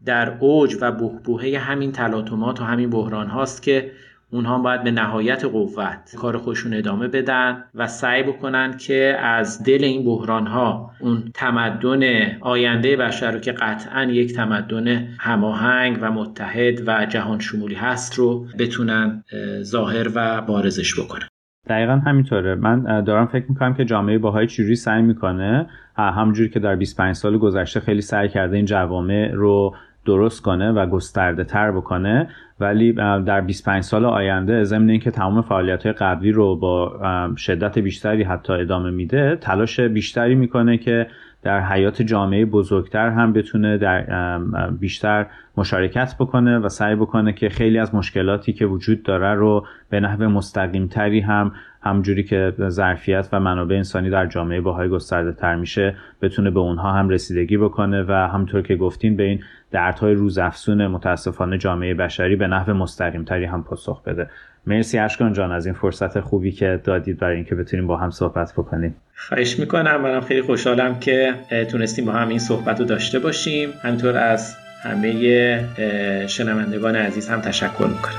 در 0.06 0.38
اوج 0.40 0.78
و 0.82 0.92
بحبوحه 0.92 1.58
همین 1.58 1.92
تلاطمات 1.92 2.62
و 2.62 2.64
همین 2.64 2.90
بحران 2.90 3.28
هاست 3.28 3.64
که 3.64 3.92
اونها 4.36 4.60
باید 4.60 4.84
به 4.84 4.92
نهایت 4.92 5.46
قوت 5.46 6.16
کار 6.18 6.38
خودشون 6.38 6.74
ادامه 6.74 7.08
بدن 7.08 7.64
و 7.76 7.88
سعی 7.88 8.24
بکنن 8.24 8.78
که 8.78 9.18
از 9.20 9.64
دل 9.64 9.84
این 9.84 10.06
بحران 10.06 10.48
ها 10.48 10.92
اون 11.00 11.24
تمدن 11.34 12.02
آینده 12.42 12.96
بشر 12.96 13.32
رو 13.32 13.40
که 13.40 13.52
قطعا 13.52 14.04
یک 14.04 14.34
تمدن 14.34 15.08
هماهنگ 15.20 15.98
و 16.02 16.12
متحد 16.12 16.88
و 16.88 17.06
جهان 17.06 17.40
شمولی 17.40 17.76
هست 17.76 18.16
رو 18.16 18.46
بتونن 18.60 19.24
ظاهر 19.62 20.08
و 20.16 20.42
بارزش 20.42 21.00
بکنن. 21.00 21.28
دقیقا 21.68 21.96
همینطوره. 21.96 22.56
من 22.56 23.04
دارم 23.04 23.26
فکر 23.26 23.46
می‌کنم 23.50 23.74
که 23.74 23.86
جامعه 23.86 24.18
باهایی 24.18 24.48
چجوری 24.48 24.76
سعی 24.76 25.02
می‌کنه 25.02 25.70
همونجوری 25.98 26.50
که 26.50 26.60
در 26.60 26.76
25 26.76 27.16
سال 27.16 27.38
گذشته 27.38 27.80
خیلی 27.80 28.02
سعی 28.02 28.30
کرده 28.30 28.56
این 28.56 28.66
جوامع 28.66 29.32
رو 29.34 29.76
درست 30.06 30.42
کنه 30.42 30.72
و 30.72 30.86
گسترده 30.86 31.44
تر 31.44 31.72
بکنه. 31.72 32.30
ولی 32.60 32.94
در 33.26 33.42
25 33.42 33.84
سال 33.84 34.06
آینده 34.06 34.64
ضمن 34.64 34.90
اینکه 34.90 35.12
تمام 35.12 35.42
فعالیت 35.42 35.84
های 35.84 35.94
قبلی 35.94 36.32
رو 36.32 36.56
با 36.56 37.00
شدت 37.38 37.80
بیشتری 37.80 38.24
حتی 38.24 38.54
ادامه 38.54 38.92
میده 38.92 39.36
تلاش 39.42 39.80
بیشتری 39.80 40.36
می‌کنه 40.36 40.78
که 40.78 41.08
در 41.46 41.62
حیات 41.62 42.02
جامعه 42.02 42.46
بزرگتر 42.46 43.10
هم 43.10 43.34
بتونه 43.34 43.78
در 43.78 44.40
بیشتر 44.80 45.26
مشارکت 45.58 46.16
بکنه 46.20 46.60
و 46.60 46.70
سعی 46.70 46.96
بکنه 46.96 47.34
که 47.34 47.50
خیلی 47.50 47.80
از 47.80 47.96
مشکلاتی 47.96 48.54
که 48.54 48.66
وجود 48.66 49.04
داره 49.04 49.34
رو 49.34 49.66
به 49.90 50.00
نحو 50.00 50.24
مستقیمتری 50.30 51.20
هم 51.20 51.52
همجوری 51.82 52.24
که 52.24 52.54
ظرفیت 52.70 53.30
و 53.32 53.40
منابع 53.40 53.76
انسانی 53.76 54.10
در 54.10 54.26
جامعه 54.26 54.62
باهای 54.62 54.90
گسترده 54.90 55.32
تر 55.32 55.56
میشه 55.56 55.96
بتونه 56.22 56.52
به 56.52 56.60
اونها 56.60 56.92
هم 56.92 57.10
رسیدگی 57.10 57.58
بکنه 57.58 58.04
و 58.04 58.12
همطور 58.12 58.62
که 58.62 58.76
گفتین 58.76 59.16
به 59.16 59.24
این 59.24 59.44
دردهای 59.72 60.14
روزافزون 60.14 60.88
متاسفانه 60.88 61.58
جامعه 61.58 61.94
بشری 61.94 62.36
به 62.36 62.48
نحو 62.48 62.74
مستقیمتری 62.74 63.46
هم 63.46 63.64
پاسخ 63.64 64.04
بده. 64.04 64.30
مرسی 64.68 64.98
اشکان 65.00 65.34
جان 65.34 65.52
از 65.52 65.66
این 65.66 65.76
فرصت 65.76 66.20
خوبی 66.20 66.52
که 66.52 66.82
دادید 66.84 67.20
برای 67.20 67.36
اینکه 67.36 67.56
بتونیم 67.56 67.88
با 67.88 67.98
هم 67.98 68.12
صحبت 68.12 68.54
بکنیم. 68.54 68.96
خواهش 69.16 69.60
می‌کنم. 69.60 70.02
منم 70.02 70.22
خیلی 70.22 70.42
خوشحالم 70.42 71.00
که 71.00 71.34
تونستیم 71.72 72.06
با 72.06 72.12
هم 72.12 72.30
این 72.30 72.40
صحبت 72.40 72.80
رو 72.80 72.86
داشته 72.86 73.20
باشیم. 73.20 73.70
همینطور 73.82 74.18
از 74.18 74.56
همه 74.84 76.28
شنوندگان 76.28 76.96
عزیز 76.96 77.30
هم 77.30 77.42
تشکر 77.42 77.86
می‌کنم. 77.86 78.16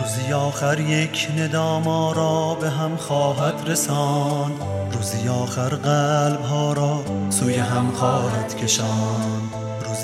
روزی 0.00 0.32
آخر 0.32 0.80
یک 0.80 1.28
ندام 1.38 1.84
را 2.16 2.56
به 2.60 2.68
هم 2.68 2.96
خواهد 2.96 3.68
رساند 3.68 4.52
روزی 4.92 5.28
آخر 5.28 5.68
قلب 5.68 6.40
ها 6.40 6.72
را 6.72 7.04
سوی 7.30 7.54
هم 7.54 7.86
خواهد 7.90 8.56
کشاند 8.56 9.57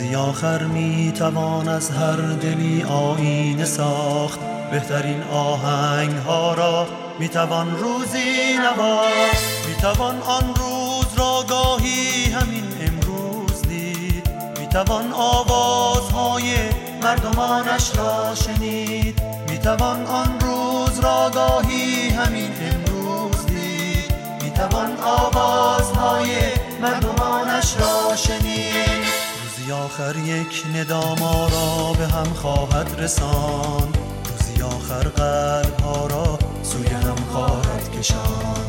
روزی 0.05 0.17
آخر 0.17 0.63
می 0.63 1.13
توان 1.13 1.69
از 1.69 1.91
هر 1.91 2.17
دلی 2.17 2.83
آینه 2.83 3.65
ساخت. 3.65 4.39
بهترین 4.71 5.23
آهنگ 5.23 6.17
ها 6.17 6.55
را 6.55 6.87
می 7.19 7.29
توان 7.29 7.79
روزی 7.79 8.59
نواخت. 8.59 9.67
می 9.69 9.75
توان 9.75 10.21
آن 10.23 10.55
روز 10.55 11.19
را 11.19 11.45
گاهی 11.49 12.25
همین 12.25 12.65
امروز 12.81 13.63
دید. 13.63 14.31
می 14.61 14.67
توان 14.67 15.13
آوازهای 15.13 16.55
مردمانش 17.03 17.91
را 17.97 18.35
شنید. 18.35 19.23
می 19.51 19.59
توان 19.59 20.07
آن 20.07 20.41
روز 20.41 20.99
را 21.01 21.31
گاهی 21.35 22.11
همین 22.11 22.51
امروز 22.61 23.47
دید. 23.47 24.15
می 24.43 24.51
توان 24.51 24.97
آوازهای 25.03 26.37
مردمانش 26.83 27.75
را 27.81 28.17
شنید. 28.17 29.04
روزی 29.65 29.73
آخر 29.73 30.17
یک 30.17 30.65
ندام 30.75 31.19
را 31.23 31.93
به 31.99 32.07
هم 32.07 32.35
خواهد 32.35 33.01
رسان. 33.01 33.95
روزی 34.31 34.63
آخر 34.63 35.09
قلب 35.09 35.81
ها 35.81 36.07
را 36.07 36.39
سوی 36.63 36.87
هم 36.87 37.17
خواهد 37.33 37.99
کشان. 37.99 38.67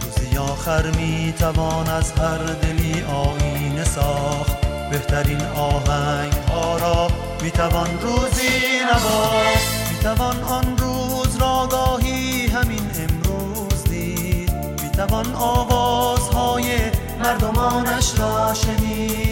روزی 0.00 0.38
آخر 0.38 0.90
می 0.90 1.34
توان 1.38 1.88
از 1.88 2.12
هر 2.12 2.38
دلی 2.38 3.02
آینه 3.02 3.84
ساخت. 3.84 4.56
بهترین 4.90 5.40
آهنگ 5.42 6.32
ها 6.32 6.76
را 6.76 7.08
می 7.42 7.50
توان 7.50 8.00
روزی 8.00 8.80
نواخت. 8.92 9.90
می 9.90 9.98
توان 10.02 10.42
آن 10.42 10.78
روز 10.78 11.36
را 11.36 11.68
گاهی 11.70 12.46
همین 12.46 12.90
امروز 12.98 13.84
دید. 13.84 14.52
می 14.82 14.90
توان 14.96 15.34
آوازهای 15.34 16.78
مردمانش 17.18 18.18
را 18.18 18.54
شنید. 18.54 19.27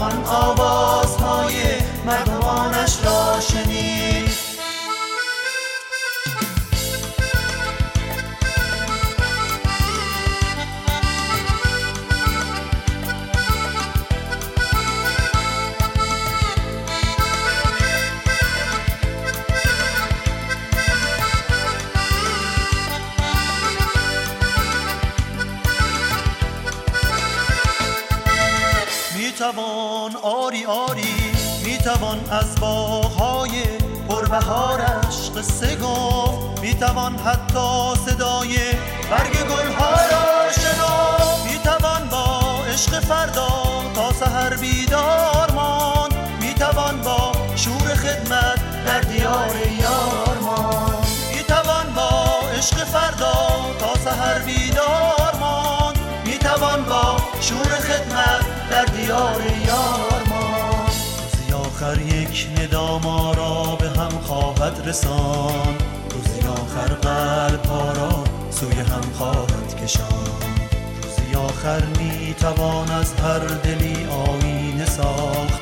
توان 0.00 0.24
آوازهای 0.24 1.54
مردمانش 2.06 2.98
را 3.04 3.40
شنید 3.40 3.69
توان 29.40 30.16
آری 30.22 30.66
آری 30.66 31.14
می‌توان 31.64 32.30
از 32.30 32.60
باغهای 32.60 33.62
پربهارش 34.08 35.30
قصه 35.36 35.76
گفت 35.76 36.60
می‌توان 36.60 37.16
حتی 37.16 37.94
صدای 38.06 38.56
برگ 39.10 39.32
گلها 39.32 39.90
را 39.90 40.52
شناخت 40.52 41.52
می‌توان 41.52 42.08
با 42.08 42.40
عشق 42.72 43.00
فردا 43.00 43.48
تا 43.94 44.12
سحر 44.12 44.56
بیدار 44.56 45.50
ماند 45.54 46.14
می‌توان 46.40 47.00
با 47.00 47.32
شور 47.56 47.94
خدمت 47.94 48.84
در 48.86 49.00
دیار 49.00 49.56
یار 49.80 50.38
ماند 50.42 51.06
می‌توان 51.36 51.94
با 51.94 52.40
عشق 52.58 52.84
فردا 52.84 53.34
تا 53.78 53.94
سحر 54.04 54.38
بیدار 54.38 54.69
خدمت 57.70 58.70
در 58.70 58.84
دیار 58.84 59.42
یار 59.66 60.22
ما. 60.28 60.70
روزی 61.22 61.52
آخر 61.52 62.00
یک 62.00 62.46
ندام 62.58 63.02
را 63.36 63.76
به 63.76 63.88
هم 63.88 64.08
خواهد 64.08 64.88
رسان. 64.88 65.76
روزی 66.10 66.48
آخر 66.48 66.94
قلب 66.94 67.72
را 67.96 68.24
سوی 68.50 68.80
هم 68.80 69.12
خواهد 69.18 69.82
کشان. 69.82 70.06
روزی 71.02 71.34
آخر 71.34 71.82
می 71.84 72.34
توان 72.34 72.90
از 72.90 73.14
هر 73.14 73.38
دلی 73.38 74.06
آینه 74.06 74.86
ساخت. 74.86 75.59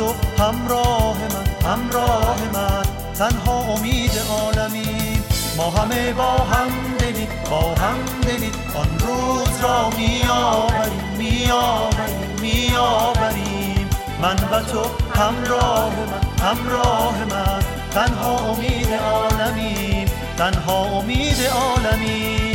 تو 0.00 0.14
همراه 0.42 1.16
من 1.18 1.70
همراه 1.70 2.36
من. 2.52 2.82
تنها 3.18 3.60
امید 3.60 4.10
عالمیم 4.30 5.24
ما 5.56 5.70
همه 5.70 6.12
با 6.12 6.30
هم 6.30 6.70
دلی 6.98 7.28
با 7.50 7.60
هم 7.60 7.96
دلی 8.22 8.50
آن 8.74 8.98
روز 8.98 9.60
را 9.62 9.90
می 9.90 10.22
آوریم 10.30 11.16
می 11.18 11.50
آوریم 11.50 12.40
می 12.40 12.76
آوریم 12.76 13.90
من 14.22 14.36
و 14.52 14.62
تو 14.62 14.82
همراه 15.20 15.92
من 15.96 16.46
همراه 16.46 17.14
من. 17.30 17.62
تنها 17.90 18.38
امید 18.38 18.88
عالمیم 18.92 20.08
تنها 20.38 20.84
امید 20.84 21.36
عالمیم 21.54 22.49